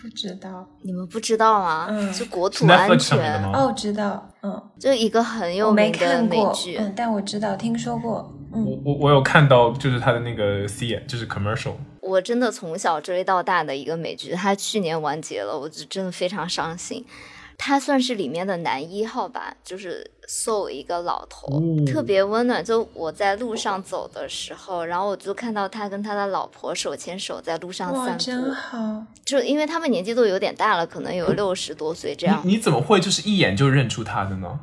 [0.00, 0.66] 不知道。
[0.82, 1.86] 你们不知道吗？
[1.90, 4.28] 嗯就国土安全，哦，知道。
[4.42, 6.76] 嗯，就一个很有名的，美剧。
[6.78, 8.12] 嗯，但我知道，听说过。
[8.52, 11.74] 我嗯，我我有看到，就是他的那个 C 眼，就是 commercial。
[12.00, 17.04] 我真的从小追到大的一个美剧，它去年完结了，我就真的非常伤心。
[17.62, 22.64] 他算是里面的男一号吧，就是 Soul 一个老头，哦特别温暖。
[22.64, 29.04] 就我在路上走的时候，然后我就看到他跟他的老婆手牵手在路上散步真步，好。
[29.26, 32.40] 就因为他们年纪都有点大了，可能有六十多岁这样。
[32.44, 34.58] 你你怎么会就是一眼就认出他的呢？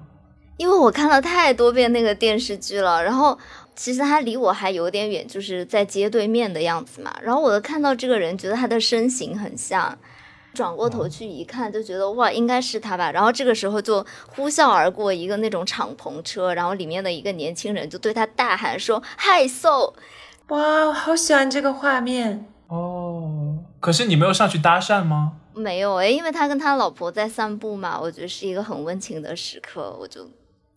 [0.58, 3.38] 因为我看了太多遍那个电视剧了，然后
[3.76, 7.16] 其实他离我还有点远，就是在街对面的样子嘛。
[7.22, 9.96] 然后我就看到这个人，觉得他的身形很像，
[10.58, 13.12] 转过头去一看，就觉得哇，应该是他吧。
[13.12, 14.04] 然后这个时候就
[14.36, 19.93] 呼啸而过一个那种敞篷车，然后里面的一个年轻人就对他大喊说：“嗨，so！”
[20.48, 22.48] 哇，我好喜欢这个画面。
[22.70, 25.34] 哦，可是你没有上去搭讪吗？
[25.54, 30.28] 没有诶，因为他跟他老婆在散步嘛，我觉得是一个很温情的时刻，我就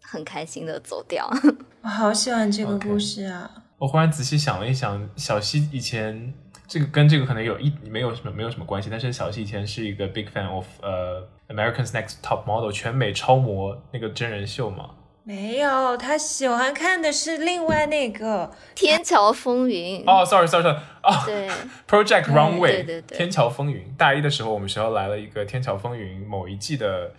[0.03, 1.29] 很开心的走掉。
[1.83, 3.51] 我好喜欢这个故事啊。
[3.79, 6.35] 我忽然仔细想了一想，小溪以前
[6.71, 14.91] 这个跟这个可能有一没有什么没有什么关系，但是小西以前是一个 big fan of 呃 Americans Next Top Model 全美超模那个真人秀嘛。
[15.25, 18.53] 没有，他喜欢看的是另外那个。
[18.77, 21.49] 天桥风云，哦，sorry sorry sorry，哦对。
[21.89, 23.93] Project Runway，对对对天桥风云。
[23.99, 27.13] 大一的时候，我们学校来了一个天桥风云某一季的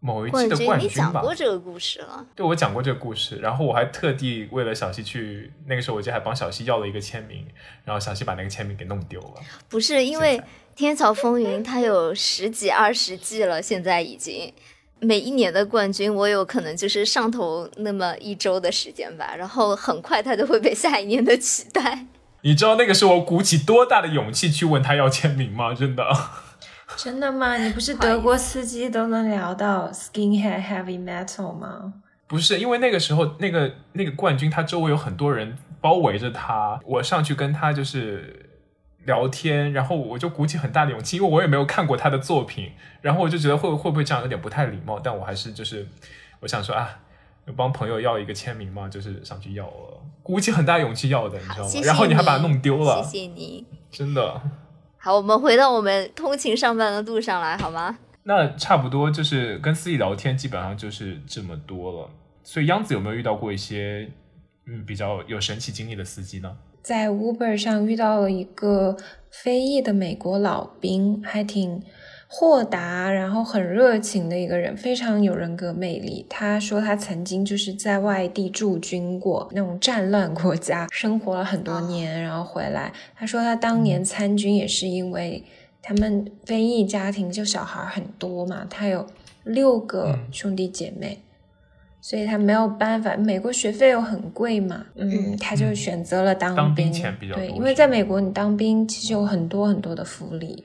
[0.00, 1.12] 某一季的冠军，吧。
[1.12, 2.26] 讲过这个故事了。
[2.34, 7.46] 对，我讲过这个故事，然后我还特地为了小西去，那个时候我记得还帮小西要了一个签名，
[7.84, 9.34] 然后小西把那个签名给弄丢了。
[9.68, 10.38] 不是因为
[10.74, 14.52] 《天桥风云》它有十几二十季了，现在已经
[15.00, 22.06] 每一年的冠军，我有可能就是上头那么一周的时间吧，然后很快它就会被下一年的取代。
[22.42, 25.74] 你知道那个时候我鼓起多大的勇气去问他要签名吗？
[25.74, 26.02] 真的，
[26.96, 27.56] 真的吗？
[27.58, 31.94] 你不是德国司机都能聊到 skinhead heavy metal 吗？
[32.26, 38.50] 不是，因为那个时候那个那个冠军他周围有很多人包围着他，我上去跟他就是
[39.04, 45.88] 聊天，然后我就鼓起很大的勇气，因为我也没有看过他的作品，然后我就觉得会会不会这样有点不太礼貌，但我还是就是
[46.40, 47.00] 我想说啊，
[47.56, 51.68] 帮朋友要一个签名嘛，就是上去要了，鼓起很大勇气要的，你知道吗？
[51.68, 53.66] 谢谢然后你还把它弄丢了，谢谢你。
[53.90, 54.40] 真的。
[55.02, 57.98] 好，我们回到我们通勤上班的路上来，好吗？
[58.24, 62.10] 那差不多就是跟司机聊天，基本上就是这么多了。
[62.44, 64.06] 所以央子有没有遇到过一些
[64.66, 66.54] 嗯比较有神奇经历的司机呢？
[66.82, 68.94] 在 Uber 上遇到了一个
[69.30, 71.82] 非裔的美国老兵，还挺
[72.32, 76.24] 豁达，然后很热情的一个人，非常有人格魅力。
[76.30, 82.92] 他说他曾经就是在外地驻军过，那种战乱国家生活了很多年，然后回来。
[83.16, 85.44] 他说他当年参军也是因为
[85.82, 89.04] 他们非裔家庭就小孩很多嘛，他有
[89.42, 91.18] 六个嗯兄弟姐妹。
[92.00, 96.92] 所以他没有办法，美国学费又很贵嘛，嗯，他就选择了当当兵兵。
[96.94, 100.64] 钱比较对，因为在美国你当兵其实有很多很多的福利。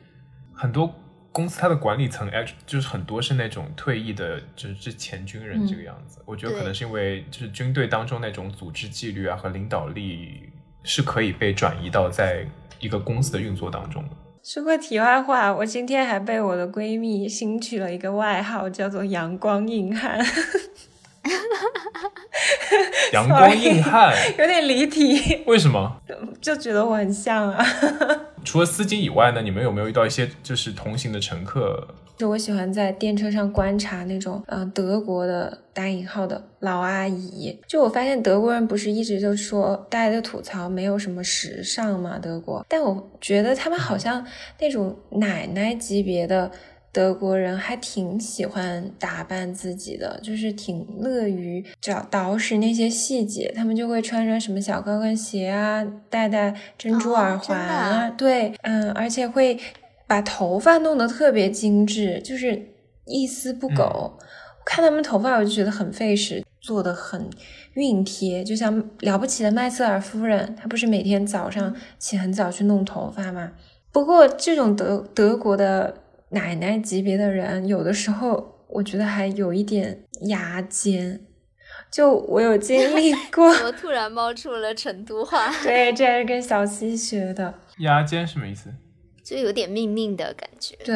[0.54, 0.90] 很多
[1.36, 6.22] 公司它的管理层哎，就是很多是那种退役的，就是之前军人嗯这个样子。
[6.26, 10.50] 我觉得可能是因为就是军队当中那种组织纪律啊和领导力
[10.84, 12.48] 是可以被转移到在
[12.80, 14.12] 一个公司的运作当中的。
[14.42, 20.18] 说个题外话，我今天还被我的闺蜜新取了一个外号，叫做“阳光硬汉”，
[23.12, 26.00] 阳光硬汉， 有点离题，为什么？
[26.40, 27.66] 就觉得我很像啊。
[28.46, 31.88] 除了司机以外呢，你们有没有遇到一些就是同行的乘客？
[32.16, 37.60] 就我喜欢在电车上观察那种，嗯、德国的打引号的老阿姨。
[37.68, 42.66] 就我发现德国人不是一直就说大家就吐槽没有什么时尚嘛，德国。
[42.70, 44.26] 但我觉得他们好像
[44.62, 46.50] 那种奶奶级别的
[46.96, 53.52] 德国人还挺喜欢打扮自己的，就是挺乐于找捯饬那些细节。
[53.54, 59.60] 他们就会穿着什么小高跟鞋啊，戴戴珍珠哦耳环啊，啊对，嗯，而且会
[60.08, 62.70] 把头发弄得特别精致，就是
[63.04, 63.84] 一丝不苟。
[63.84, 67.30] 我看他们头发，我就觉得很费时，做的很
[67.76, 73.52] 熨贴，就像了不起的麦瑟尔夫人，她不是每天早上起很早去弄头发吗？
[73.92, 75.94] 不过这种德德国的
[76.30, 81.22] 奶奶级别的人，有的时候我觉得还有一点牙尖。
[81.92, 87.54] 就我有经 历过，怎么突然冒出了成都话 对，这还是跟小七学的。
[87.80, 88.70] 牙尖什么意思？
[89.24, 90.76] 就有点命令的感觉。
[90.84, 90.96] 对，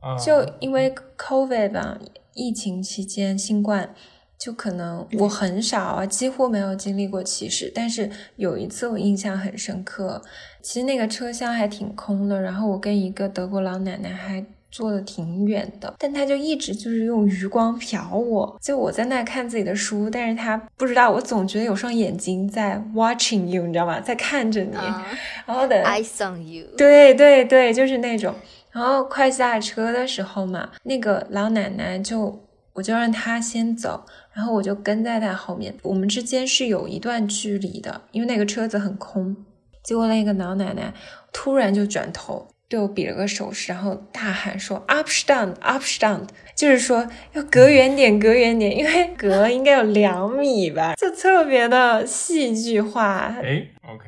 [0.00, 1.98] 啊，就因为 COVID 吧，
[2.34, 3.94] 疫情期间新冠，
[4.38, 7.70] 就可能我很少啊，几乎没有经历过歧视。
[7.74, 10.22] 但是有一次我印象很深刻，
[10.62, 14.44] 其实那个车厢还挺空的，然后我跟一个德国老奶奶还。
[14.70, 23.98] 坐的挺远的，但她就一直就是用余光瞟我，就我在那看自己的书，但是她不知道，我总觉得有双眼睛在 watching you，你知道吗？
[23.98, 25.06] 在看着你，啊
[25.46, 26.66] 然后等，I on you。
[26.76, 28.34] 对对对，就是那种。
[28.70, 32.38] 然后快下车的时候嘛，那个老奶奶就
[32.74, 34.04] 我就让她先走，
[34.38, 35.74] 然后我就跟在他后面。
[35.82, 39.36] 我们之间是有一段距离的，因为那个车子很空。
[39.82, 40.94] 结果那个老奶奶
[41.32, 53.34] 突然就转头对我比了个手势，然后大喊说 “Abstand, Abstand”，就是说要隔远点，隔远点，因为隔应该有两米吧，就特别的戏剧化。
[53.42, 54.06] 哎，OK，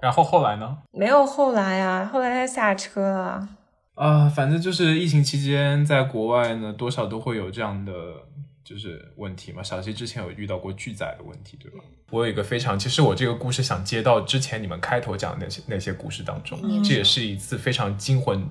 [0.00, 0.78] 然后后来呢？
[0.92, 3.46] 没有后来啊，后来他下车了。
[3.96, 7.92] 啊、反正就是疫情期间，在国外呢，多少都会有这样的
[8.66, 9.62] 就是问题嘛。
[9.62, 11.78] 小溪之前有遇到过拒载的问题，对吧？
[12.10, 18.44] 我有一个非常，其实我这个故事想接到之前你们开头讲的那些那些故事当中，嗯这也是一次非常惊魂，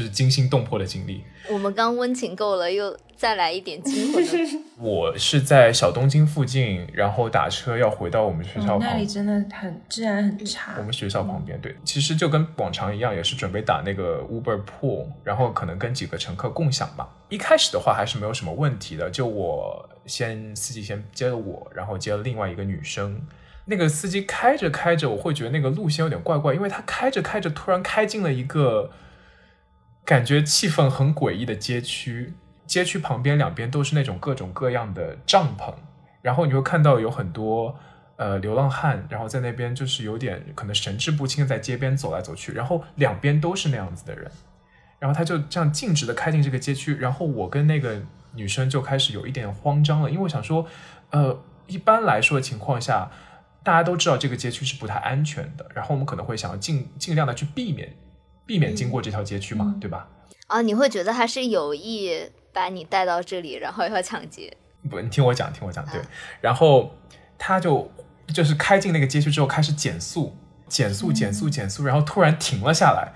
[0.00, 1.22] 就是惊心动魄的经历。
[1.50, 4.24] 我们刚温情够了，又再来一点惊魂。
[4.80, 10.72] 我是在小东京附近，然后打车要回到我们学校旁哦那里真的很治安很差。
[10.78, 17.06] 我们学校旁边，对，其实就跟往常一样，也是准备打那个 Uber Pool，然后可能跟几个乘客共享吧。
[17.28, 23.20] 一开始的话还是没有什么问题的，就我先司机先接了我，然后接了另外一个女生。
[23.66, 28.90] 那个司机开着开着，我会觉得那个路线有点怪怪，因为他开着开着，突然开进了一个
[30.10, 32.34] 感觉气氛很诡异的街区。
[32.66, 35.72] 街区旁边两边都是那种各种各样的帐篷，
[36.20, 37.78] 然后你会看到有很多
[38.16, 44.28] 呃流浪汉，然后在那边就是有点可能神志不清，在街边走来走去，然后两边都是那样子的人，
[44.98, 48.02] 然后他就这样径直的开进这个街区，然后我跟那个
[48.34, 50.66] 女生就开始有一点慌张了，因为我想说，
[51.10, 53.12] 呃，一般来说的情况下，
[53.62, 57.94] 大家都知道这个街区是不太安全的，然后我们可能会想要尽尽量的去避免
[58.46, 60.08] 避免经过这条街区嘛，嗯对吧？
[60.46, 62.10] 啊，你会觉得他是有意
[62.52, 64.56] 把你带到这里，然后要抢劫。
[64.88, 66.06] 不，你听我讲，听我讲，对啊。
[66.40, 66.94] 然后
[67.38, 67.90] 他就
[68.34, 70.36] 就是开进那个街区之后开始减速，
[70.66, 73.12] 减速，减速，减速，然后突然停了下来。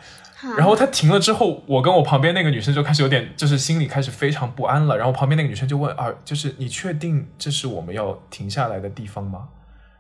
[0.59, 4.95] 然后他停了之后，我跟我旁边那个女生就开始有点，就是心里开始非常不安了。
[4.97, 9.49] 然后旁边那个女生就问啊，就是你确定这是我们要停下来的地方吗？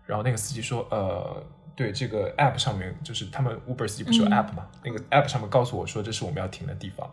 [0.04, 1.42] 然后那个司机说，呃，
[1.76, 4.66] 对，这个 app 上面就是他们 Uber 司机不是有 app 吗？
[4.84, 7.08] 那个 app 上面告诉我说这是我们要停的地方。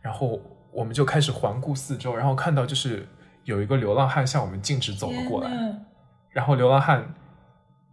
[0.00, 0.40] 然后
[0.72, 3.06] 我们就开始环顾四周，然后看到就是
[3.44, 5.50] 有一个流浪汉向我们径直走了过来。
[6.30, 7.14] 然后流浪汉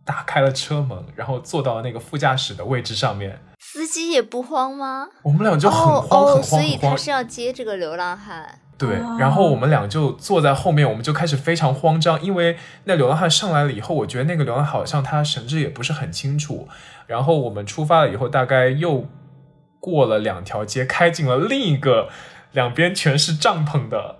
[0.06, 3.40] 打开了车门，然后坐到了那个副驾驶的位置上面。
[3.60, 5.08] 司机也不慌吗？
[5.24, 6.96] 我们俩就很哦慌，哦，很慌，所以他。
[6.96, 8.60] 是要接这个流浪汉。
[8.78, 16.68] 对哦，然后我们俩就坐在后面，我们就开始非常慌张，因为那流浪汉上来了以后，我觉得那个流浪汉好像他神志也不是很清楚。
[17.08, 19.08] 然后我们出发了以后，大概又
[19.80, 22.10] 过了两条街，开进了另一个
[22.52, 24.18] 两边全是帐篷的，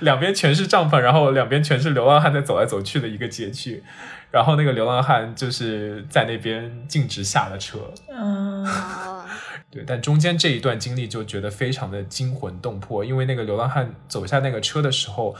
[0.00, 3.82] 两边全是帐篷，然后两边全是流浪汉在走来走去的一个街区。
[4.30, 7.78] 然后那个流浪汉就是在那边径直下了车，
[8.12, 9.13] 嗯，哦，
[9.74, 15.34] 对，但中间这一段经历就觉得非常的惊魂动魄，因为那个流浪汉走下那个车的时候，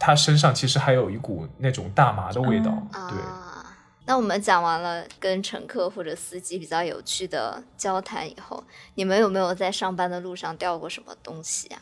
[0.00, 2.76] 他身上其实还有一股那种大麻的味道。
[2.92, 3.64] 对，啊，
[4.04, 8.64] 那我们讲完了跟乘客或者司机比较有趣的交谈以后，
[8.96, 11.78] 你们有没有在上班的路上掉过什么东西啊？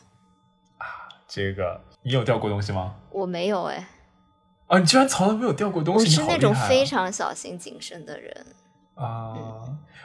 [0.77, 0.85] 啊
[1.27, 2.93] 这个你有掉过东西吗？
[3.09, 3.87] 我没有哎，
[4.67, 8.45] 啊，你居然从来没有掉过东西，我是那种非常小心谨慎的人。
[8.93, 9.33] 啊！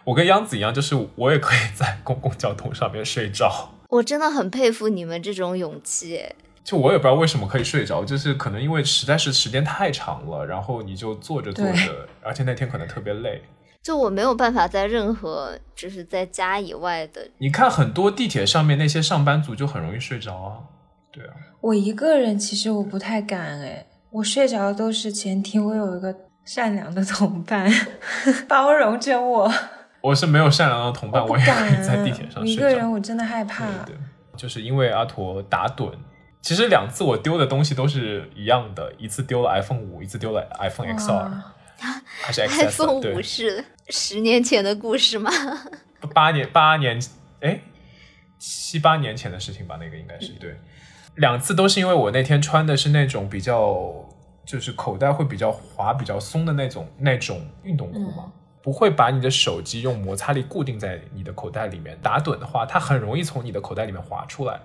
[0.06, 3.70] 我跟央子一样，就是我也可以在公共交通上面睡着。
[3.90, 6.32] 我真的很佩服你们这种勇气哎。
[6.62, 13.42] 就我也不知道为什么可以睡着，就是可能因为实在是时间太长了，然后你就坐着坐着，而且那天可能特别累。
[13.82, 20.58] 就我没有办法在任何就是在家以外的，你看很多地铁上面那些上班族就很容易睡着啊。
[21.12, 26.12] 对啊，我一个人其实我不太敢哎，我睡着都是前提我有一个
[26.44, 27.70] 善良的同伴
[28.48, 29.52] 包容着我，
[30.06, 32.62] 我是没有善良的同伴，我也不敢可以在地铁上睡着。
[32.62, 33.66] 个人我真的害怕。
[33.84, 33.96] 对对，
[34.36, 35.92] 就是因为阿驼打盹。
[36.40, 41.28] 其实两次我丢的东西都是一样的，一次丢了 iPhone 五，一次丢了 iPhone XR，
[42.22, 45.28] 还是 XS？iPhone 对五，是十年前的故事吗？
[46.14, 47.00] 八 年八年，
[47.40, 47.60] 哎，
[48.38, 50.56] 七八年前的事情吧，那个应该是对。
[51.16, 53.92] 两次都是因为我那天穿的是那种比较，
[54.44, 58.30] 就是口袋会比较滑、比较松的那种那种运动裤嘛，
[58.66, 61.96] 不会把你的手机用摩擦力固定在你的口袋里面。
[62.02, 64.58] 打盹的话，它很容易从你的口袋里面滑出来。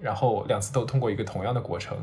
[0.00, 1.98] 然后两次都通过一个同样的过程，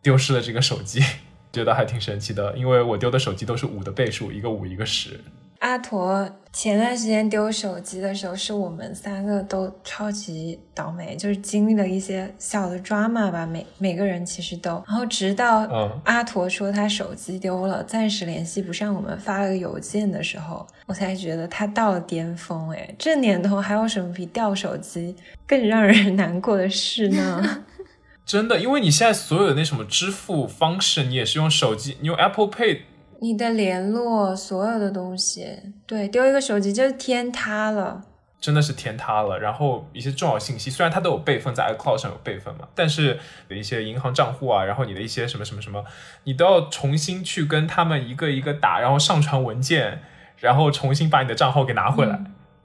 [0.00, 1.02] 丢失了这个手机，
[1.52, 5.20] 觉得还挺神奇的，因为我丢的手机都是五的倍数，一个五，一个十。
[5.64, 14.72] 阿驼前段时间丢手机的时候，是我们三个都超级倒霉，就是经历了一些小的 drama 吧，每每个人其实都。
[14.86, 22.68] 然后直到嗯阿驼说他手机丢了，暂时联系不上我们，发了个邮件的时候，我才觉得他到了巅峰。
[22.70, 27.64] 哎，这年头还有什么比掉手机更让人难过的事呢？
[28.26, 32.80] 真的，因为你现在所有的那什么支付方式，你也是用手机，你用 Apple Pay，
[33.20, 38.02] 你的联络，所有的东西，对，丢一个手机就是天塌了。
[38.40, 39.38] 真的是天塌了。
[39.38, 45.82] 然后一些重要信息，虽然它都有备份在 iCloud 上有备份嘛，但是有一些银行账户啊，然后你的一些什么什么什么，
[46.24, 50.02] 你都要重新去跟他们一个一个打，然后上传文件，
[50.36, 52.20] 然后重新把你的账号给拿回来，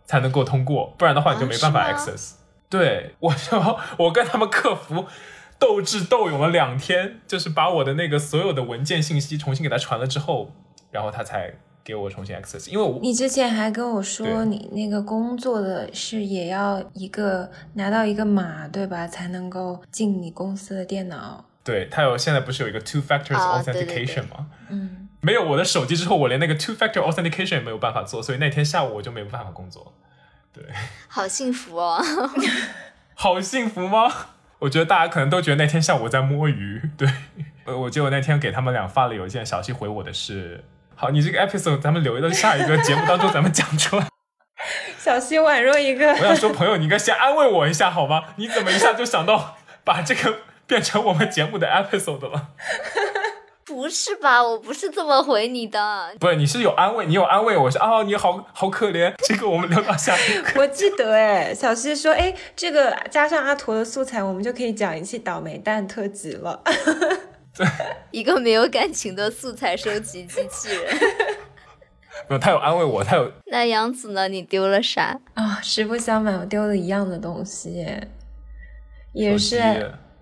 [0.06, 2.34] 才能够通过，不然的话你就没办法 access。
[2.68, 3.58] 对我就
[3.98, 5.06] 我跟他们客服
[5.60, 10.52] 斗智斗勇了两天，就是把我的那个所有的文件信息重新给他传了之后，
[10.90, 11.54] 然后他才
[11.84, 21.46] 给我重新 access，因为我你之前还跟我说，你那个工作的是也要一个拿到一个码，对吧，才能够进你公司的电脑。
[21.64, 24.48] 对他有现在不是有一个 two factors 啊对对对 authentication 吗？
[24.70, 29.94] 嗯，没有我的手机之后，我连那个 two factor authentication 也没有办法做，所以那天下午我就没有办法工作。
[30.54, 30.64] 对，
[31.08, 32.02] 好幸福哦！
[33.14, 34.12] 好幸福吗？
[34.60, 36.82] 我觉得大家可能都觉得那天下午我在摸鱼。
[36.98, 37.08] 对，
[37.66, 40.64] 呃，我记得我那天给他们俩发了邮件，小西回我的是：
[40.96, 44.08] 好，你这个 episode 咱们留到下一个节目当中咱们讲出来。
[45.00, 48.26] 小西宛若一个我想说，朋友，你应该先安慰我一下好吗？
[48.36, 52.50] 你怎么一下就想到把这个变成我们节目的 episode 了？
[53.70, 54.44] 不是吧？
[54.44, 56.12] 我不是这么回你的。
[56.20, 59.14] 不是，你是有安慰，你有安慰我说啊，你好好可怜。
[59.24, 60.60] 这个我们聊到下一个。
[60.60, 66.60] 我记得哎，小西说，哎，这个加上阿驼的素材，我们就可以讲一期倒霉蛋特辑了。
[68.10, 70.96] 一个没有感情的素材收集机器人，
[72.28, 74.28] 没有，他有安慰我，他有那杨子呢？
[74.28, 75.20] 你丢了啥？
[75.36, 77.86] 啊、实不相瞒，我丢了一样的东西，
[79.14, 79.58] 也是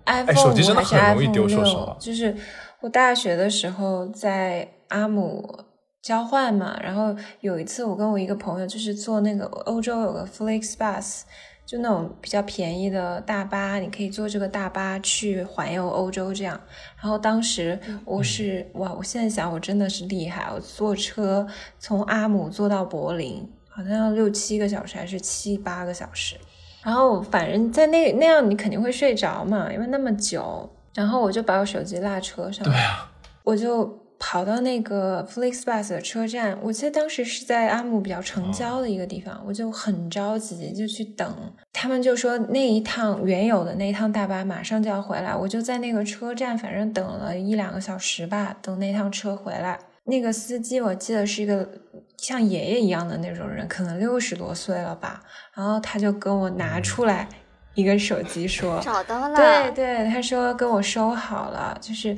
[0.06, 2.36] iPhone 手机真的五还是很容易 iPhone 丢说实六话就是
[2.82, 5.66] 我大学的时候在阿姆
[6.00, 11.24] 交换嘛，然后有一次我跟我一个朋友就是坐那个欧洲有个 FlixBus，
[11.66, 16.62] 就那种比较便宜的大巴，你可以坐这个大巴去环游欧洲这样。
[17.02, 21.48] 然后当时我是、哇，我现在想我真的是厉害，我坐车
[21.80, 26.36] 从阿姆坐到柏林，好像要六七个小时还是七八个小时。
[26.84, 30.70] 然后反正在那那样你肯定会睡着嘛，因为那么久。
[30.98, 33.08] 然后我就把我手机落车上，对啊，
[33.44, 33.86] 我就
[34.18, 36.58] 跑到那个 FlixBus 的车站。
[36.64, 41.32] 我记得当时是在阿姆比较城郊的一个地方，我就很着急，就去等。
[41.72, 49.78] 他们就说那一趟原有的那一趟大巴马上就要回来，我就在那个车站，反正等了一两个小时吧，等那趟车回来。
[50.06, 51.70] 那个司机我记得是一个
[52.18, 55.22] 像爷爷一样的那种人，可能六十多岁了吧。
[55.54, 57.30] 然后他就跟我拿出来
[57.78, 59.36] 一个手机说，找到了。
[59.36, 62.18] 对对，他说跟我收好了，就是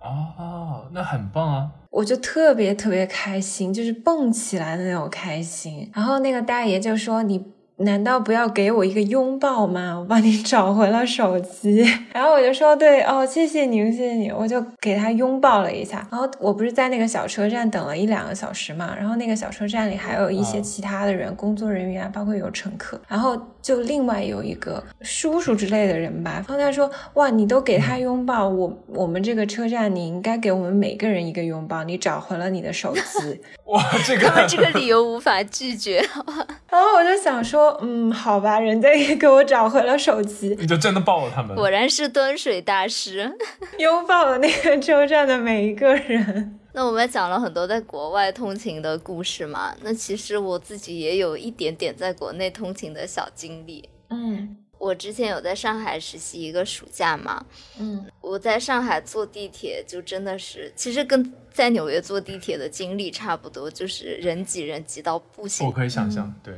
[0.00, 1.70] 哦，那很棒啊！
[1.90, 5.90] 我就特别特别开心，就是蹦起来的那种开心。
[5.94, 7.42] 然后那个大爷就说：“你
[7.78, 9.98] 难道不要给我一个拥抱吗？
[9.98, 11.82] 我帮你找回了手机。
[12.12, 16.06] ”然后我就说：“对哦，谢谢你，谢谢你。”我就给他拥抱了一下。
[16.10, 23.00] 然后我不是在那个小车站等了一两个小时嘛，然后那个小车站里还有一些啊其他的人，工作人员，包括有乘客。
[23.08, 33.40] 然后就另外有一个叔叔之类的人吧，然后他说：“哇，你都给他拥抱，我我们这个车站你应该给我们每个人一个拥抱，你找回了你的手机。
[33.66, 35.98] 哇，这他们个这个理由无法拒绝。
[36.70, 41.56] 然后我就想说，嗯，好吧，人家也给我找回了手机，你就真的抱了他们。
[41.56, 43.36] 果然是端水大师。
[43.78, 46.60] 拥抱了那个车站的每一个人。
[46.76, 53.88] 那我们讲了很多在国外通勤的故事嘛，那其实我自己也有一点点在国内通勤的小经历。
[54.10, 57.42] 嗯我之前有在上海实习一个暑假嘛，
[57.78, 65.72] 嗯我在上海坐地铁就真的是，其实跟在纽约坐地铁的经历差不多，就是人挤人挤到不行我。
[65.72, 66.54] 可以想象，对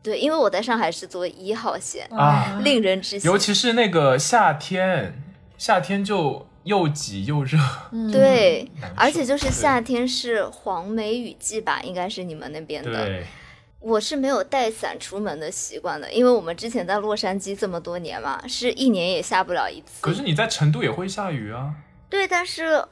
[0.00, 3.26] 对，因为我在上海是坐一号线，啊令人窒息。
[3.26, 5.20] 尤其是那个夏天，
[5.58, 7.58] 夏天就又挤又热。
[7.90, 13.04] 嗯，对，而且就是夏天是黄梅雨季吧，应该是你们那边的。
[13.04, 13.26] 对，
[13.80, 20.02] 我是没有带伞出门的习惯的，因为我们之前在洛杉矶这么多年嘛，是一年也下不了一次。
[20.02, 21.74] 可是你在成都也会下雨啊。
[22.08, 22.84] 对，但是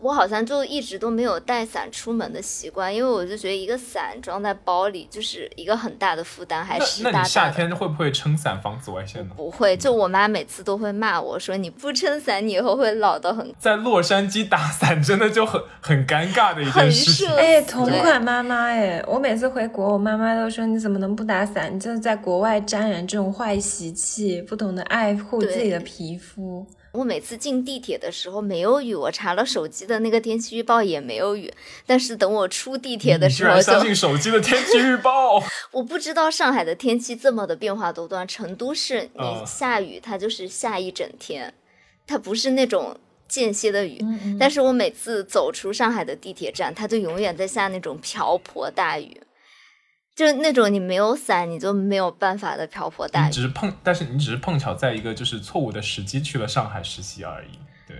[0.00, 7.50] 我好像就一直都没有带伞出门的习惯，因为我就觉得一个伞装在包里就是一个很大的负担，还那湿哒那你夏。
[7.54, 9.34] 天会不会撑伞防紫外线呢？
[9.36, 13.54] 不会，就我妈每次都会骂我说你不撑伞，你以后会老得很。
[13.58, 17.26] 在洛杉矶打伞真的就很很尴尬的一件事。
[17.26, 21.72] 哎，同款妈妈哎，我每次回国，我妈妈都说你怎么能不打伞？
[21.74, 26.66] 你就是在国外沾染这种坏习气，不懂得爱护自己的皮肤。
[26.94, 31.52] 我每次进地铁的时候没有雨，我查了手机的那个天气预报也没有雨，
[31.84, 35.42] 但是等我出地铁的时候就然相信手机的天气预报？
[35.72, 41.52] 我不知道上海的天气这么的变化多端，成都是你啊下雨，它就是下一整天，
[42.06, 44.00] 它不是那种间歇的雨。
[44.38, 49.20] 但是我每次走出上海的地铁站，它就永远在下那种瓢泼大雨，
[50.14, 53.26] 就是那种你没有伞你就没有办法的瓢泼大雨。
[53.26, 57.58] 你只是碰，但是你只是碰巧在一个就是错误的时机去了上海实习而已。
[57.86, 57.96] 对，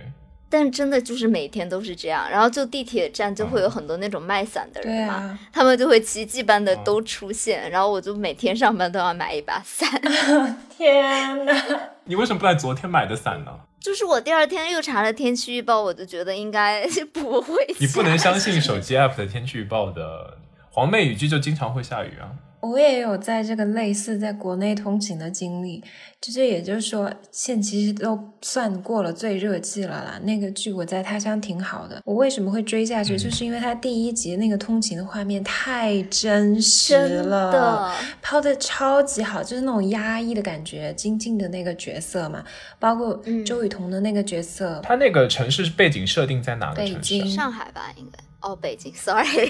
[0.49, 9.89] 但真的就是每天都是这样，然后就地铁站就会有很多那种卖伞的人嘛，啊，他们就会奇迹般的哦都出现，然后我就每天上班都要买一把伞。
[10.77, 11.53] 天哪！
[12.05, 13.51] 你为什么不在昨天买的伞呢？
[13.79, 17.53] 就是我第二天又查了天气预报，我就觉得应该 不会。
[17.77, 20.37] 你不能相信手机 app 的天气预报的，
[20.75, 22.29] 黄梅雨季就经常会下雨啊。
[22.59, 25.81] 我也有在这个类似在国内通勤的经历，
[26.19, 30.19] 就是也就是说，现其实都算过了最热季了啦。
[30.23, 33.15] 那个剧我在他乡挺好的，我为什么会追下去？
[33.15, 40.93] 嗯就是因为它第一集那个通勤的画面太真实了，的，抛的超级好，就是那种压抑的感觉。
[40.95, 42.43] 金靖的那个角色嘛，
[42.77, 47.01] 包括嗯周雨彤的那个角色，他那个城市背景设定在哪个北城市北？
[47.01, 48.19] 京上海吧，应该。
[48.41, 49.49] 哦，北京，sorry。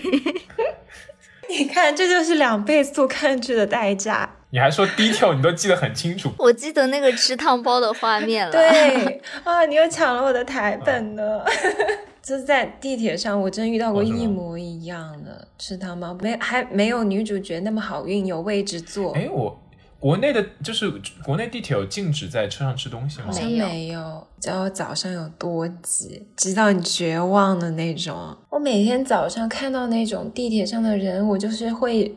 [1.49, 4.29] 你看，这就是两倍速看剧的代价。
[4.51, 6.31] 你还说 detail 你都记得很清楚。
[6.37, 8.51] 我记得那个吃汤包的画面了。
[8.53, 11.41] 对啊，你又抢了我的台本呢。
[12.23, 19.11] 就是在地铁上，我真遇到过一模一样的吃汤包，没还没有女主角那么好运，有位置坐。
[19.13, 19.55] 哎，我
[19.99, 20.91] 国内的，就是
[21.23, 23.31] 国内地铁有禁止在车上吃东西吗好？
[23.31, 28.37] 像没有没有，知道早上有多挤，挤到你绝望的那种。
[28.49, 32.13] 我每天早上看到那种地铁上的人，我就是会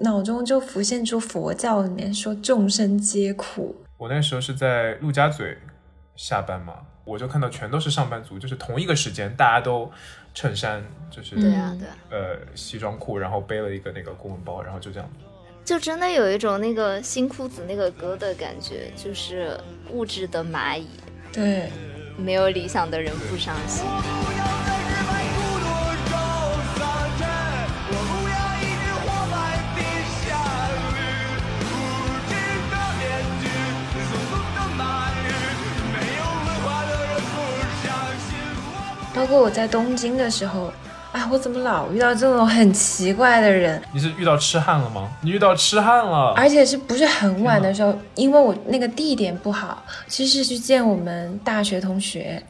[0.00, 3.76] 脑中就浮现出佛教里面说众生皆苦。
[3.98, 5.58] 我那时候是在陆家嘴
[6.16, 9.90] 下班嘛，我就看到全都是上班族，就是同一个时间，大家都
[10.32, 15.06] 衬衫，就是对啊，对啊，呃西装裤，然后背了一个那个公文包，然后就这样。
[15.70, 19.56] 就真的有一种那个新裤子那个歌的感觉，就是
[19.90, 20.84] 物质的蚂蚁，
[21.32, 21.70] 对，
[22.16, 23.84] 没有理想的人不伤心。
[39.14, 40.72] 包括我在东京的时候，
[41.12, 43.82] 哎，我怎么老遇到这种很奇怪的人？
[43.92, 45.08] 你是遇到痴汉了吗？
[45.22, 46.32] 你遇到痴汉了？
[46.36, 47.92] 而且是不是很晚的时候？
[48.14, 52.40] 因为我那个地点不好，其实是去见我们大学同学，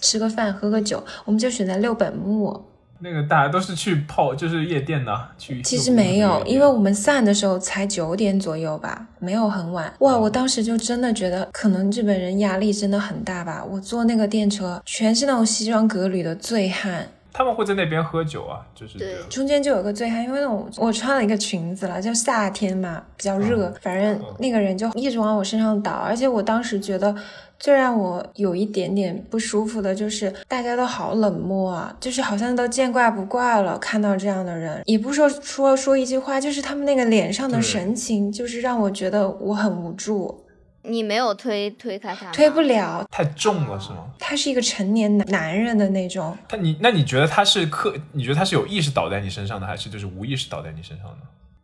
[0.00, 2.66] 吃个饭喝个酒，我们就选在六本木。
[3.02, 5.62] 那个大家都是去泡，就是夜店的，去。
[5.62, 9.90] 其实没有，因为我我们散的时候才九点左右吧，没有很晚。
[10.00, 13.64] 哇，我当时就真的觉得，可能日本人压力真的很大吧。
[13.64, 19.16] 我坐那个电车，全是那种西装革履的醉汉，他们会在那边喝酒啊，就是对。
[19.28, 27.14] 中间就有个醉汉，因为那种我穿了一个裙子了，就夏天嘛，比较热，反正那个人就一直往我身上倒，而且我当时觉得。
[27.60, 33.78] 最让我有一点点不舒服的就是大家都好冷漠啊，就是好像都见怪不怪了。
[33.78, 40.42] 看到这样的人，也不说说说一句话，就是他们那个脸上的神情，就是让我觉得我很无助，
[40.82, 42.30] 你没有推推开他？
[42.32, 43.06] 推不了。
[43.10, 44.06] 太重了是吗？
[44.18, 47.94] 他是一个成年男男人的那种，他你那你觉得他是刻？
[48.12, 51.16] 你觉得他是有意识倒在你身上的，还是就是无意识倒在你身上的？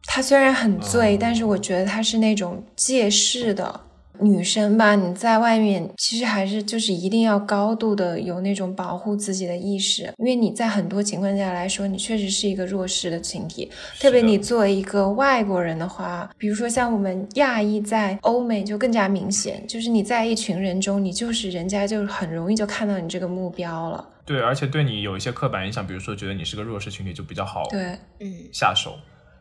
[0.04, 3.80] 他虽然很醉，哦但是我觉得他是那种借势的。
[4.20, 13.70] 女生吧，你在外面其实还是就是一定要高度的有那种保护自己的意识，因为你在很多情况下来说，你确实是一个弱势的群体。
[14.00, 24.08] 特别你作为一个外国人的话，比如说像我们亚裔在欧美就更加明显，就是你在一群人中，你就是人家就很容易就看到你这个目标了。
[24.24, 28.96] 对，而且对你有一些刻板印象，比如说觉得你是个弱势群体，就比较好对，嗯，下手。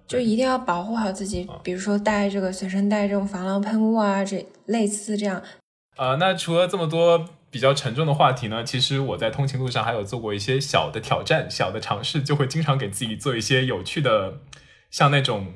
[0.08, 5.42] 就一定要保护好自己，比如说带这个随身带这种防狼喷雾啊，这类似这样。
[5.98, 14.40] 呃，那除了这么多比较沉重的话题呢，其实我在通勤路上还有做过一些小的挑战、小的尝试，就会经常给自己做一些有趣的，
[14.92, 15.54] 像那种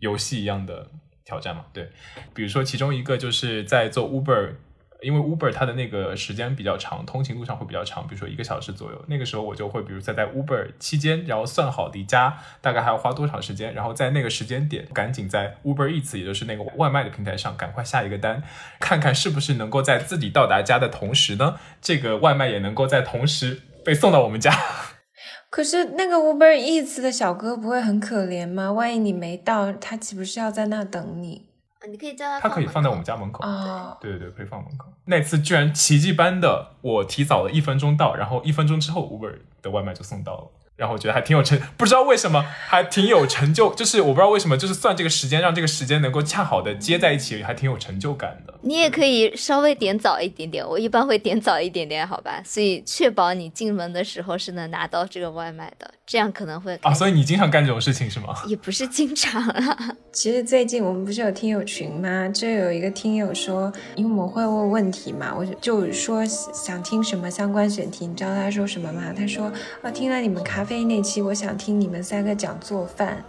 [0.00, 0.90] 游戏一样的
[1.24, 1.66] 挑战嘛。
[1.72, 1.90] 对，
[2.34, 4.54] 比如说其中一个就是在做 Uber。
[5.02, 9.04] 因为 Uber 它的那个时间比较长，通勤路上会比较长，比如说一个小时左右。
[9.08, 18.42] 那个时候我就会，比如在在 Uber 期间，然后算好离家大概还要花多长时间，然后在那个时间点赶紧在 Uber Eats，也就是那个外卖的平台上赶快下一个单，
[18.78, 24.52] 看看是不是能够在自己到达家的同时呢，这个外卖也能够在同时被送到我们家。
[25.50, 28.70] 可是那个 Uber Eats 的小哥不会很可怜吗？
[28.70, 31.49] 万一你没到，他岂不是要在那等你？
[31.88, 33.44] 你可以叫他，它可以放在我们家门口。
[33.44, 34.86] 哦，对对对，可以放门口。
[35.06, 40.50] 那次居然奇迹般的，我提早了一分钟到，然后一分钟之后 Uber 的外卖就送到了。
[40.80, 48.54] 然后我觉得还挺有成，不知道为什么还挺有成就，就是我不知道为什么，就是算这个时间，让这个时间能够恰好的接在一起，还挺有成就感的。
[48.62, 52.40] 你也可以稍微点早一点点，我一般会点早一点点，好吧？
[52.42, 58.34] 所以确保你进门的时候是能拿到这个外卖的，这样可能会啊，所以你经常干这种事情是吗？
[58.46, 59.78] 也不是经常啊。
[60.12, 62.26] 其实最近我们不是有听友群吗？
[62.30, 69.12] 就有一个听友说，因为我们会问问题嘛，我就就说想听什么相关选题，你知道他说什么吗？
[69.14, 69.52] 他说
[69.82, 73.22] 啊，听了你们咖啡那期，我想听你们三个讲做饭。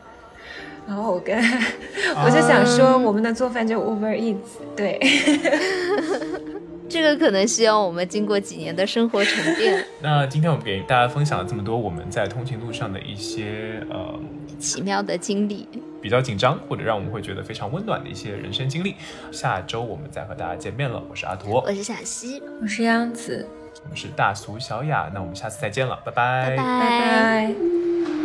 [0.88, 1.38] 然后我跟
[2.26, 4.38] 我就想说，我们的做饭就 Uber Eats，
[4.76, 5.00] 对，
[6.90, 9.86] 这个可能需要我们经过几年的生活沉淀。
[10.02, 14.20] 那今天我们给大家分享了这么多我们在通勤路上的一些呃
[14.60, 15.68] 奇妙的经历，
[16.02, 18.96] 比较紧张或者让我们会觉得非常温暖的一些人生经历。
[19.32, 23.48] 下周我们再和大家见面了，我是阿驼，我是小溪，我是央子，
[23.84, 28.21] 我们是大俗小雅，那我们下次再见了，拜拜拜拜拜拜。